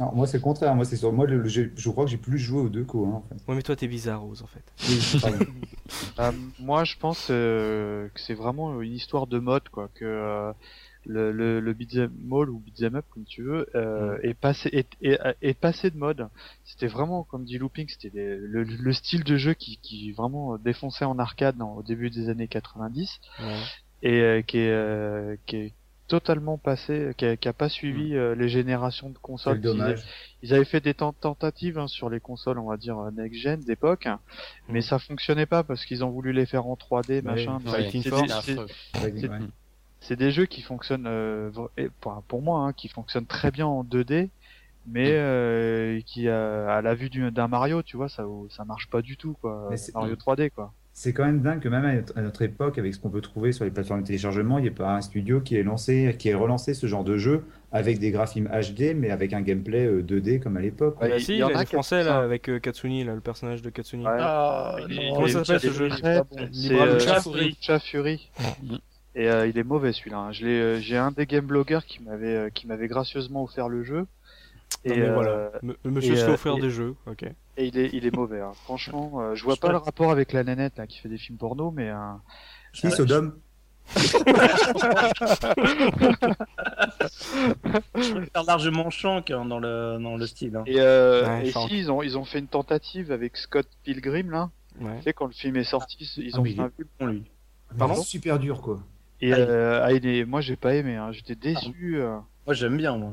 [0.00, 0.74] Non, moi c'est le contraire.
[0.74, 3.06] Moi c'est sur moi le- je crois que j'ai plus joué aux deux co.
[3.06, 3.34] Hein, en fait.
[3.48, 4.64] Ouais, mais toi, t'es bizarre, Rose, en fait.
[4.88, 5.40] Oui.
[6.18, 9.90] Euh, moi, je pense euh, que c'est vraiment une histoire de mode, quoi.
[9.94, 10.52] Que euh,
[11.04, 14.88] le, le, le beat'em all ou beat'em up, comme tu veux, euh, est passé est,
[15.02, 16.28] est, est passé de mode.
[16.64, 21.04] C'était vraiment, comme dit Looping, c'était le, le style de jeu qui, qui vraiment défonçait
[21.04, 23.44] en arcade dans- au début des années 90 Ouais.
[24.02, 25.72] et euh, qui est euh, qui est
[26.08, 29.60] totalement passé, qui a, qui a pas suivi euh, les générations de consoles.
[30.42, 33.60] Ils avaient fait des tent- tentatives hein, sur les consoles, on va dire euh, next-gen
[33.60, 34.06] d'époque,
[34.68, 34.82] mais Mm.
[34.82, 37.58] ça fonctionnait pas parce qu'ils ont voulu les faire en 3D, machin.
[37.72, 37.88] Ouais,
[40.00, 41.50] C'est- des- jeux qui fonctionnent, euh,
[42.00, 44.28] pour, pour moi, hein, qui fonctionnent très bien en 2D,
[44.86, 45.14] mais Mm.
[45.14, 49.00] euh, qui euh, à la vue du- d'un Mario, tu vois, ça ça marche pas
[49.00, 49.68] du tout, quoi.
[49.70, 50.74] Mais c'est- Mario 3D, quoi.
[50.96, 53.20] C'est quand même dingue que même à notre, à notre époque, avec ce qu'on peut
[53.20, 56.14] trouver sur les plateformes de téléchargement, il n'y a pas un studio qui ait lancé,
[56.16, 57.42] qui ait relancé ce genre de jeu
[57.72, 61.00] avec des graphismes HD, mais avec un gameplay euh, 2D comme à l'époque.
[61.02, 63.02] Ouais, Bah il si, y il y en a qui Français, là, avec euh, Katsuni,
[63.02, 64.04] là, le personnage de Katsuni.
[64.06, 64.12] Ouais.
[64.20, 68.30] Ah, Il est- non, Comment ça est- s'appelle, ce jeu Libra euh, Fury.
[68.62, 68.74] Mm.
[69.16, 70.18] Et euh, il est mauvais celui-là.
[70.18, 70.30] hein.
[70.44, 73.98] Euh, j'ai un des game bloggers qui m'avait, euh, qui m'avait gracieusement offert le jeu.
[73.98, 74.06] Non,
[74.84, 75.50] Et, mais euh, voilà.
[75.64, 77.24] M- Monsieur et, se fait euh, offrir et- des jeux, ok.
[77.56, 78.40] Et il est, il est mauvais.
[78.40, 78.52] hein.
[78.64, 81.18] Franchement, euh, je vois Je pas le rapport avec la nénette là qui fait des
[81.18, 81.96] films porno, mais euh,
[82.72, 83.34] Si, Sodome.
[87.94, 90.56] Je préfère largement Shank hein, dans le dans le style.
[90.56, 90.64] hein.
[90.66, 94.30] et, euh, Ouais, et si ils ont, ils ont fait une tentative avec Scott Pilgrim
[94.30, 94.50] là.
[94.80, 94.96] Ouais.
[94.98, 96.88] Tu sais quand le film est sorti, ils Ah, ont mais fait un film.
[96.98, 97.22] Bon, lui.
[97.78, 98.80] Pardon C'est super dur, quoi.
[99.20, 100.96] Et Ah, euh, ah, il est, moi j'ai pas aimé.
[100.96, 101.12] Hein.
[101.12, 101.96] J'étais déçu.
[101.98, 102.18] euh.
[102.46, 103.12] Moi j'aime bien moi.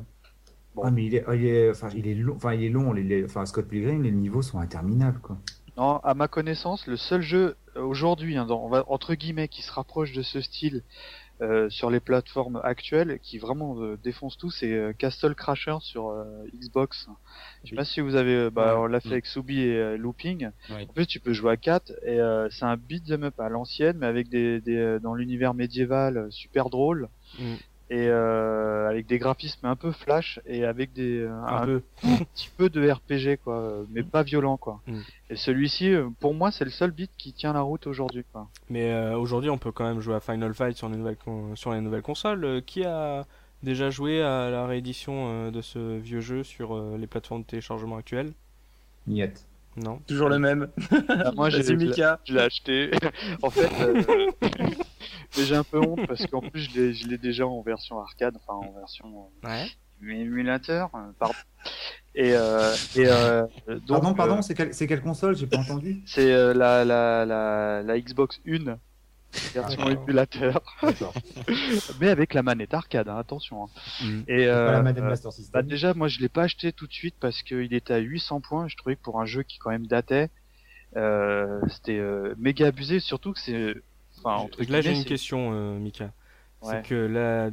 [0.76, 0.84] Bon.
[0.86, 2.93] Ah, mais il est, il est, enfin, il est long, enfin, il est long.
[2.93, 5.38] Les, les- enfin, Scott Pilgrim, les niveaux sont interminables, quoi.
[5.78, 9.47] Non, à ma connaissance, le seul jeu euh, aujourd'hui, hein, dans- on va- entre guillemets,
[9.47, 10.84] qui se rapproche de ce style
[11.41, 16.09] euh, sur les plateformes actuelles, qui vraiment euh, défonce tout, c'est euh, Castle Crasher sur
[16.09, 17.07] euh, Xbox.
[17.63, 18.82] Je sais pas si vous avez, euh, bah, Ouais.
[18.82, 19.13] on l'a fait Mm.
[19.13, 20.49] avec Subi et euh, Looping.
[20.69, 20.86] Ouais.
[20.88, 23.97] En plus, tu peux jouer à 4 et euh, c'est un beat'em up à l'ancienne,
[23.97, 27.09] mais avec des, des euh, dans l'univers médiéval euh, super drôle.
[27.39, 27.55] Mm.
[27.94, 31.82] Et euh, avec des graphismes un peu flash et avec des euh, Un un peu.
[32.34, 34.80] petit peu de RPG quoi, euh, mais pas violent quoi.
[34.88, 35.00] Mm.
[35.30, 38.48] Et celui-ci, pour moi, c'est le seul beat qui tient la route aujourd'hui quoi.
[38.70, 41.54] Mais euh, aujourd'hui, on peut quand même jouer à Final Fight sur les nouvelles, con-
[41.58, 42.46] sur les nouvelles consoles.
[42.46, 43.26] Euh, qui a
[43.62, 47.48] déjà joué à la réédition euh, de ce vieux jeu sur euh, les plateformes de
[47.48, 48.32] téléchargement actuelles?
[49.06, 49.46] Niet.
[49.76, 50.70] Non Toujours le même.
[51.10, 52.20] Ah, moi, j'ai Mika.
[52.26, 52.92] je l'ai acheté.
[53.42, 54.02] en fait, euh,
[55.38, 57.99] mais j'ai un peu honte parce qu'en plus, je l'ai, je l'ai déjà en version
[57.99, 59.67] arcade, enfin en version euh, Ouais.
[60.01, 61.36] émulateur, euh, pardon.
[62.15, 65.36] Et, euh, et euh, donc, Pardon, euh, pardon, c'est quelle, c'est quelle console?
[65.36, 66.01] J'ai pas entendu.
[66.05, 68.77] c'est euh, la, la, la, la Xbox 1
[69.53, 71.13] version émulateur, D'accord.
[72.01, 73.63] mais avec la manette arcade, hein, attention.
[73.63, 73.67] hein.
[74.03, 74.19] Mm.
[74.27, 75.67] Et Pas euh, la manette euh, Master bah System.
[75.67, 78.67] déjà, moi je l'ai pas acheté tout de suite parce qu'il était à 800 points.
[78.67, 80.29] Je trouvais que pour un jeu qui quand même datait,
[80.97, 82.99] euh, c'était euh, méga abusé.
[82.99, 83.75] Surtout que c'est,
[84.24, 86.13] enfin entre Là, j'ai une question, euh, Mika.
[86.61, 86.72] Ouais.
[86.72, 87.49] C'est que là,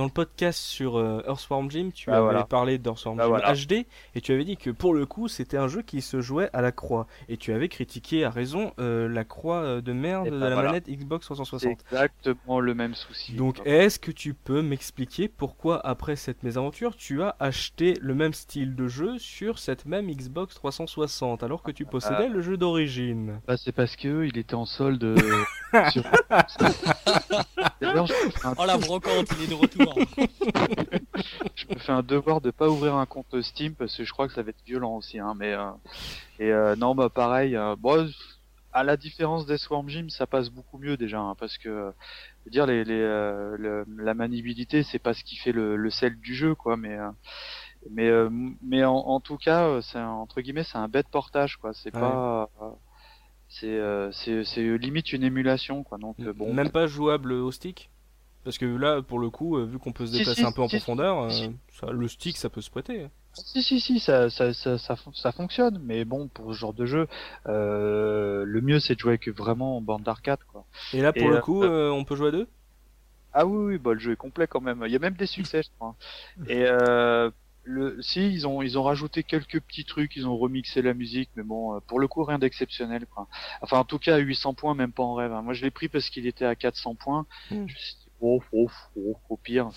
[0.00, 2.44] dans le podcast sur euh, Earthworm Jim, tu Bah, avais voilà.
[2.44, 3.52] parlé d'Earthworm Bah, Jim voilà.
[3.54, 3.84] HD
[4.14, 6.62] et tu avais dit que pour le coup, c'était un jeu qui se jouait à
[6.62, 7.06] la croix.
[7.28, 10.54] Et tu avais critiqué à raison euh, la croix euh, de merde de bah, la
[10.54, 10.68] voilà.
[10.70, 11.72] manette Xbox c'est 360.
[11.92, 13.34] exactement le même souci.
[13.34, 18.32] Donc, est-ce que tu peux m'expliquer pourquoi, après cette mésaventure, tu as acheté le même
[18.32, 23.42] style de jeu sur cette même Xbox 360 alors que tu possédais le jeu d'origine?
[23.46, 25.14] Bah, c'est parce que il était en solde.
[25.92, 26.04] sur...
[27.80, 29.94] D'ailleurs, je me fais un- Oh la brocante, il est de retour.
[31.56, 34.28] je me fais un devoir de pas ouvrir un compte Steam parce que je crois
[34.28, 35.18] que ça va être violent aussi.
[35.18, 35.70] Hein, mais euh,
[36.38, 37.56] et euh, non, bah pareil.
[37.56, 38.08] euh, bon,
[38.72, 41.90] à la différence des Swarm Gym, ça passe beaucoup mieux déjà hein, parce que euh,
[42.40, 45.76] je veux dire les, les euh, le- la maniabilité, c'est pas ce qui fait le,
[45.76, 46.76] le sel du jeu, quoi.
[46.76, 47.10] Mais euh,
[47.90, 48.28] mais euh,
[48.62, 51.72] mais en, en tout cas, euh, c'est un- entre guillemets, c'est un bête portage, quoi.
[51.74, 52.00] C'est Ouais.
[52.00, 52.70] pas euh,
[53.50, 55.98] c'est euh, c'est c'est limite une émulation, quoi.
[55.98, 56.54] Donc euh, bon.
[56.54, 57.90] Même pas jouable au stick
[58.44, 60.62] Parce que là, pour le coup, euh, vu qu'on peut se déplacer si, un peu
[60.62, 61.28] en si, profondeur,
[61.80, 63.08] ça- le stick ça peut se prêter.
[63.34, 66.74] Si si si ça ça ça ça, fon- ça fonctionne mais bon pour ce genre
[66.74, 67.06] de jeu
[67.46, 70.64] le mieux c'est de jouer avec vraiment en bande d'arcade quoi.
[70.94, 72.48] Et là, pour le coup, on peut jouer à deux?
[73.32, 74.82] Ah oui oui bah le jeu est complet quand même.
[74.86, 75.94] Il y a même des succès je crois.
[76.48, 77.30] Et euh,
[77.70, 81.30] le si ils ont ils ont rajouté quelques petits trucs, ils ont remixé la musique
[81.36, 83.28] mais bon euh, pour le coup rien d'exceptionnel quoi.
[83.62, 85.32] Enfin en tout cas à 800 points même pas en rêve.
[85.32, 85.42] hein.
[85.42, 87.26] Moi je l'ai pris parce qu'il était à 400 points.
[87.50, 87.66] Hmm.
[87.68, 89.68] Je me suis dit oh oh oh au pire.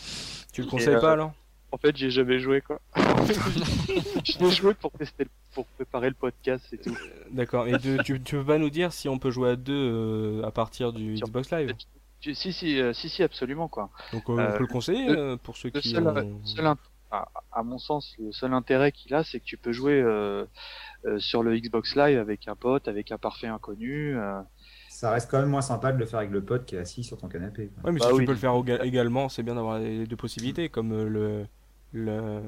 [0.52, 1.34] Tu le conseilles euh, pas alors?
[1.72, 2.80] En fait j'ai jamais joué quoi.
[2.98, 6.96] je l'ai joué pour tester pour préparer le podcast c'est tout.
[7.32, 7.68] D'accord.
[7.68, 10.44] Et de- tu, tu peux pas nous dire si on peut jouer à deux euh,
[10.46, 11.74] à partir du Sur- Xbox Live?
[12.36, 13.90] Si si euh, si si absolument quoi.
[14.14, 16.40] Donc euh, on Euh, peut le conseiller le- euh, pour ceux Le qui seul, ont...
[16.46, 16.66] seul
[17.14, 20.46] à, à mon sens, le seul intérêt qu'il a, c'est que tu peux jouer euh,
[21.06, 24.18] euh, sur le Xbox Live avec un pote, avec un parfait inconnu.
[24.18, 24.42] euh.
[24.88, 27.04] Ça reste quand même moins sympa de le faire avec le pote qui est assis
[27.04, 27.72] sur ton canapé.
[27.84, 28.22] Ouais, mais Bah si oui.
[28.22, 31.48] tu peux le faire éga- également, c'est bien d'avoir les deux possibilités, comme le,
[31.92, 32.42] le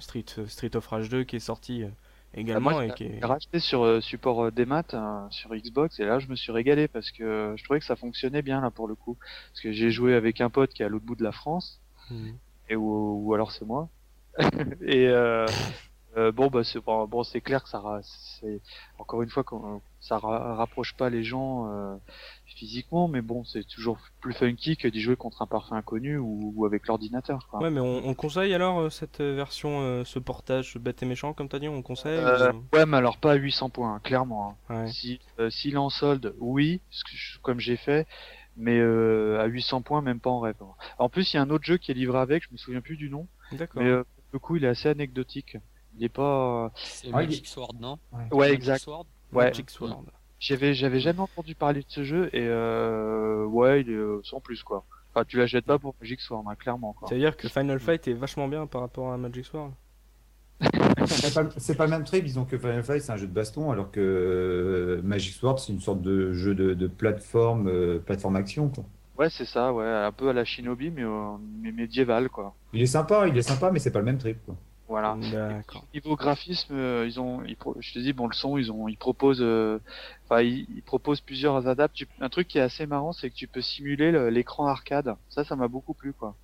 [0.00, 1.88] Street, Street of Rage 2 qui est sorti euh,
[2.34, 3.20] également Ah, moi, et j'ai- qui est...
[3.20, 6.88] j'ai racheté sur support des maths euh, sur Xbox et là je me suis régalé
[6.88, 9.16] parce que je trouvais que ça fonctionnait bien là pour le coup.
[9.52, 11.80] Parce que j'ai joué avec un pote qui est à l'autre bout de la France
[12.10, 12.38] Mhm.
[12.68, 13.90] et ou, ou alors c'est moi.
[14.82, 15.52] et euh,
[16.16, 18.60] euh, bon bah c'est bon, bon, c'est clair que ça c'est
[18.98, 19.44] encore une fois
[20.00, 21.96] ça ra- rapproche pas les gens euh,
[22.44, 26.52] physiquement mais bon c'est toujours plus funky que d'y jouer contre un parfait inconnu ou,
[26.54, 27.60] ou avec l'ordinateur quoi.
[27.60, 31.06] Ouais, mais on, on conseille alors euh, cette euh, version, euh, ce portage bête et
[31.06, 33.94] méchant, comme t'as dit, on conseille Euh, ou- ouais mais alors pas à 800 points
[33.94, 34.58] hein, clairement.
[34.68, 34.84] hein.
[34.84, 34.88] Ouais.
[34.92, 36.80] Si euh, s'il est en solde, oui,
[37.42, 38.06] comme j'ai fait,
[38.56, 40.56] mais euh, à 800 points, même pas en rêve.
[40.98, 42.80] En plus, il y a un autre jeu qui est livré avec, je me souviens
[42.80, 43.82] plus du nom, D'accord.
[43.82, 45.56] mais euh, le coup, il est assez anecdotique.
[45.96, 46.72] Il est pas.
[46.74, 48.82] C'est Ah, il Magic Sword, non Ouais, Magic exact.
[48.82, 49.44] Sword Ouais.
[49.44, 50.04] Magic Sword.
[50.38, 54.40] J'avais, j'avais jamais entendu parler de ce jeu et euh, ouais, il est euh, sans
[54.40, 54.84] plus quoi.
[55.14, 57.08] Enfin, tu l'achètes pas pour Magic Sword, hein, clairement quoi.
[57.08, 59.70] Ça veut dire que Final Fight est vachement bien par rapport à Magic Sword
[61.06, 63.90] C'est pas, le même trip, disons que Final Fight c'est un jeu de baston, alors
[63.90, 68.68] que euh, Magic Sword c'est une sorte de jeu de, de plateforme, euh, plateforme action.
[68.68, 68.84] Quoi.
[69.18, 72.54] Ouais, c'est ça, ouais, un peu à la Shinobi, mais, euh, mais médiéval quoi.
[72.72, 74.38] Il est sympa, il est sympa, mais c'est pas le même trip.
[74.44, 74.56] Quoi.
[74.88, 75.16] Voilà.
[75.30, 75.84] D'accord.
[75.94, 78.88] Niveau graphisme, euh, ils ont, ils pro- je te dis, bon, le son, ils ont,
[78.88, 79.78] ils proposent, euh,
[80.24, 81.94] enfin, ils, ils proposent plusieurs adaptes.
[81.94, 85.14] Tu- Un truc qui est assez marrant, c'est que tu peux simuler le- l'écran arcade.
[85.28, 86.34] Ça, ça m'a beaucoup plu, quoi.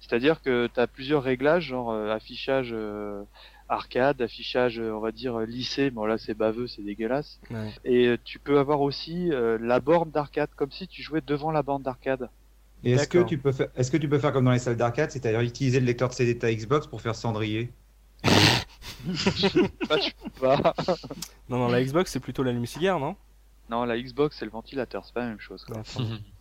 [0.00, 3.22] C'est-à-dire que tu as plusieurs réglages, genre euh, affichage euh,
[3.68, 5.90] arcade, affichage, euh, on va dire euh, lycée.
[5.90, 7.40] Bon là, c'est baveux, c'est dégueulasse.
[7.50, 7.72] Ouais.
[7.84, 11.50] Et euh, tu peux avoir aussi euh, la borne d'arcade, comme si tu jouais devant
[11.50, 12.30] la borne d'arcade.
[12.84, 14.76] Et est-ce que, tu peux faire, est-ce que tu peux faire comme dans les salles
[14.76, 17.72] d'arcade, c'est-à-dire utiliser le lecteur de CD de ta Xbox pour faire cendrier?
[19.88, 20.74] Bah, tu peux pas.
[21.48, 23.14] Non, non, la Xbox c'est plutôt l'allume-cigare, non?
[23.70, 25.64] Non, la Xbox, c'est le ventilateur, c'est pas la même chose.
[25.64, 25.82] Quoi.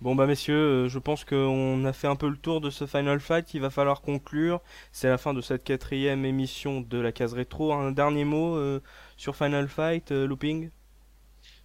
[0.00, 0.54] Bon bah messieurs,
[0.86, 3.60] euh, je pense qu'on a fait un peu le tour de ce Final Fight, il
[3.60, 4.60] va falloir conclure.
[4.92, 7.72] C'est la fin de cette quatrième émission de la case rétro.
[7.74, 8.80] Un dernier mot euh,
[9.16, 10.70] sur Final Fight, euh, Looping?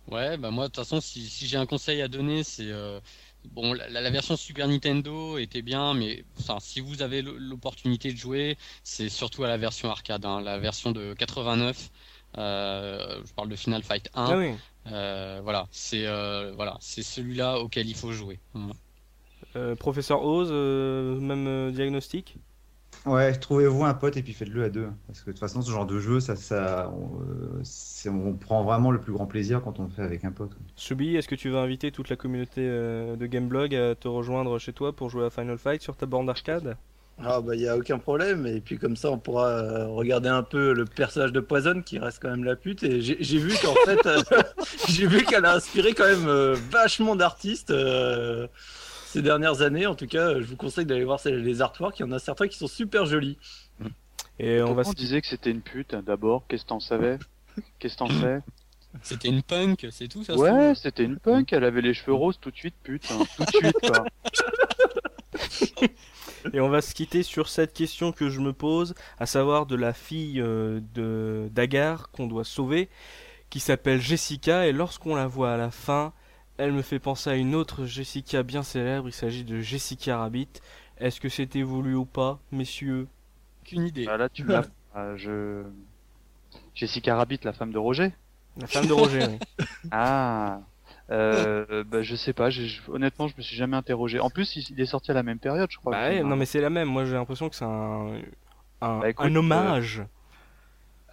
[0.08, 3.00] Ouais, bah moi de toute façon, si, si j'ai un conseil à donner, c'est euh,
[3.46, 8.18] bon, la, la version Super Nintendo était bien, mais enfin, si vous avez l'opportunité de
[8.18, 11.90] jouer, c'est surtout à la version arcade, hein, la version de 89.
[12.38, 14.26] Euh, je parle de Final Fight 1.
[14.26, 14.60] Ah oui.
[14.88, 18.40] Euh, voilà, c'est euh, voilà, c'est celui-là auquel il faut jouer.
[19.56, 22.38] Euh, Professeur Oz, euh, même euh, diagnostic?
[23.06, 24.90] Ouais, trouvez-vous un pote et puis faites-le à deux.
[25.08, 28.92] Parce que de toute façon, ce genre de jeu, ça, ça, on, euh, prend vraiment
[28.92, 30.58] le plus grand plaisir quand on le fait avec un pote.
[30.76, 34.58] Subi, est-ce que tu vas inviter toute la communauté euh, de Gameblog à te rejoindre
[34.60, 36.78] chez toi pour jouer à Final Fight sur ta borne d'arcade?
[37.24, 38.46] Ah bah y a aucun problème.
[38.46, 41.98] Et puis comme ça on pourra euh, regarder un peu le personnage de Poison qui
[41.98, 42.84] reste quand même la pute.
[42.84, 44.22] Et j'ai vu qu'en fait euh,
[44.90, 48.48] j'ai vu qu'elle a inspiré quand même euh, vachement d'artistes euh,
[49.08, 49.88] ces dernières années.
[49.88, 52.00] En tout cas je vous conseille d'aller voir les artworks.
[52.00, 53.38] Il y en a certains qui sont super jolis.
[54.38, 56.44] Et on va on se disait que c'était une pute hein, d'abord?
[56.50, 57.18] Qu'est-ce que t'en savais?
[57.80, 58.40] Qu'est-ce que t'en sais?
[59.02, 60.36] C'était une punk, c'est tout ça.
[60.36, 63.10] Ouais, c'était une punk, elle avait les cheveux roses tout de suite, pute.
[63.12, 64.06] hein, Tout de suite, quoi.
[66.54, 69.76] Et on va se quitter sur cette question que je me pose, à savoir de
[69.76, 72.90] la fille euh, de d'Agar qu'on doit sauver,
[73.50, 76.14] qui s'appelle Jessica, et lorsqu'on la voit à la fin,
[76.58, 80.50] elle me fait penser à une autre Jessica bien célèbre, il s'agit de Jessica Rabbit.
[80.98, 83.08] Est-ce que c'était voulu ou pas, messieurs?
[83.64, 84.06] Aucune idée.
[84.10, 84.64] Ah, là, tu m'as.
[84.98, 85.62] Ah, je.
[86.74, 88.14] Jessica Rabbit, la femme de Roger?
[88.56, 89.66] La femme de Roger, oui.
[89.92, 90.62] Ah
[91.12, 92.50] euh, bah, je sais pas,
[92.88, 94.20] honnêtement, je me suis jamais interrogé.
[94.20, 95.92] En plus, il, il est sorti à la même période, je crois.
[95.92, 98.22] Bah ouais, non mais c'est la même, moi j'ai l'impression que c'est un,
[98.82, 100.04] un, Bah, écoute, un hommage.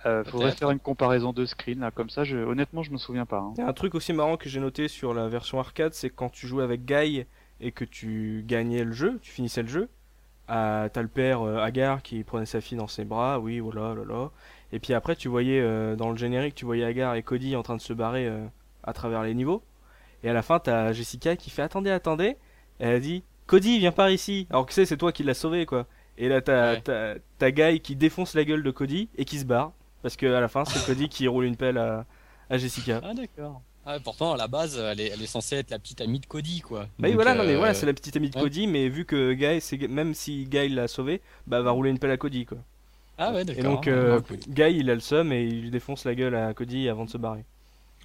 [0.05, 0.59] Euh, faudrait Peut-être.
[0.59, 2.37] faire une comparaison de screen, là, comme ça, je...
[2.37, 3.39] honnêtement, je me souviens pas.
[3.39, 3.53] hein.
[3.57, 6.11] Il y a un truc aussi marrant que j'ai noté sur la version arcade, c'est
[6.11, 7.25] quand tu jouais avec Guy
[7.61, 9.89] et que tu gagnais le jeu, tu finissais le jeu,
[10.49, 13.95] ah, t'as le père euh, Agar qui prenait sa fille dans ses bras, oui, voilà,
[13.95, 14.31] là, là.
[14.73, 17.63] Et puis après, tu voyais euh, dans le générique, tu voyais Agar et Cody en
[17.63, 18.45] train de se barrer euh,
[18.83, 19.63] à travers les niveaux.
[20.25, 22.37] Et à la fin, t'as Jessica qui fait Attendez, attendez.
[22.81, 24.47] Et elle a dit Cody, viens par ici.
[24.51, 25.87] Alors que sais, c'est toi qui l'as sauvé, quoi.
[26.19, 26.81] Et là, t'as Ouais.
[26.83, 29.73] t'as- t'as Guy qui défonce la gueule de Cody et qui se barre.
[30.03, 32.05] Parce que à la fin, c'est Cody qui roule une pelle à,
[32.51, 33.01] à Jessica.
[33.05, 33.63] Ah d'accord.
[33.85, 36.27] Ah, pourtant à la base, elle est, elle est censée être la petite amie de
[36.27, 36.83] Cody quoi.
[36.83, 38.43] Bah oui, Donc, voilà, non mais euh, voilà, c'est la petite amie de ouais.
[38.45, 41.99] Cody, mais vu que Guy, c'est même si Guy l'a sauvé, bah va rouler une
[41.99, 42.59] pelle à Cody quoi.
[43.19, 43.65] Ah ouais Et d'accord.
[43.65, 44.49] donc Ah, euh, écoute.
[44.49, 47.19] Guy, il a le seum et il défonce la gueule à Cody avant de se
[47.19, 47.45] barrer.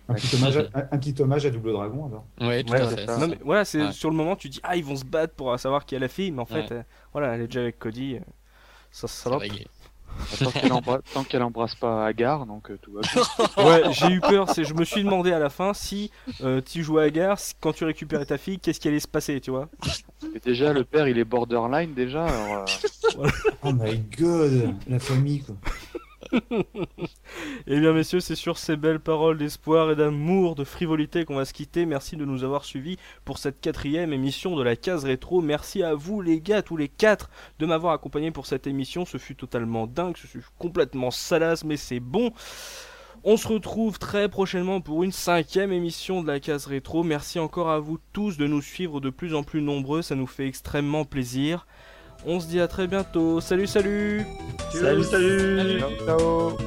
[0.09, 2.25] Un petit, hommage à, un, un petit hommage à Double Dragon alors.
[2.41, 3.05] Ouais, tout Ouais, à c'est fait.
[3.05, 3.13] ça.
[3.15, 3.27] Non ça.
[3.27, 3.91] mais voilà, c'est Ouais.
[3.91, 6.07] sur le moment tu dis ah ils vont se battre pour savoir qui est la
[6.07, 6.67] fille, mais en fait Ouais.
[6.73, 6.83] euh,
[7.13, 8.15] voilà, elle est déjà avec Cody.
[8.15, 8.19] euh,
[8.91, 9.41] Ça, salope.
[9.41, 9.67] réglé.
[11.13, 13.21] Tant qu'elle embrasse pas Agar, donc euh, tout va bien.
[13.63, 14.49] Ouais, j'ai eu peur.
[14.49, 16.09] C'est, je me suis demandé à la fin si
[16.41, 19.39] euh, tu jouais à si- quand tu récupérais ta fille, qu'est-ce qui allait se passer,
[19.41, 19.69] tu vois?
[20.33, 22.25] Et déjà, le père, il est borderline déjà.
[22.25, 22.65] Alors,
[23.19, 23.27] euh,
[23.63, 25.55] Oh my god, la famille quoi.
[27.67, 31.45] Eh bien, messieurs, c'est sur ces belles paroles d'espoir et d'amour, de frivolité qu'on va
[31.45, 31.85] se quitter.
[31.85, 35.41] Merci de nous avoir suivis pour cette quatrième émission de la case rétro.
[35.41, 39.05] Merci à vous, les gars, tous les quatre, de m'avoir accompagné pour cette émission.
[39.05, 42.31] Ce fut totalement dingue, ce fut complètement salace, mais c'est bon.
[43.23, 47.03] On se retrouve très prochainement pour une cinquième émission de la case rétro.
[47.03, 50.27] Merci encore à vous tous de nous suivre de plus en plus nombreux, ça nous
[50.27, 51.67] fait extrêmement plaisir.
[52.29, 53.39] On se dit à très bientôt.
[53.39, 54.25] Salut, salut
[54.73, 55.79] Salut, salut Salut.
[55.79, 56.57] ciao, ciao.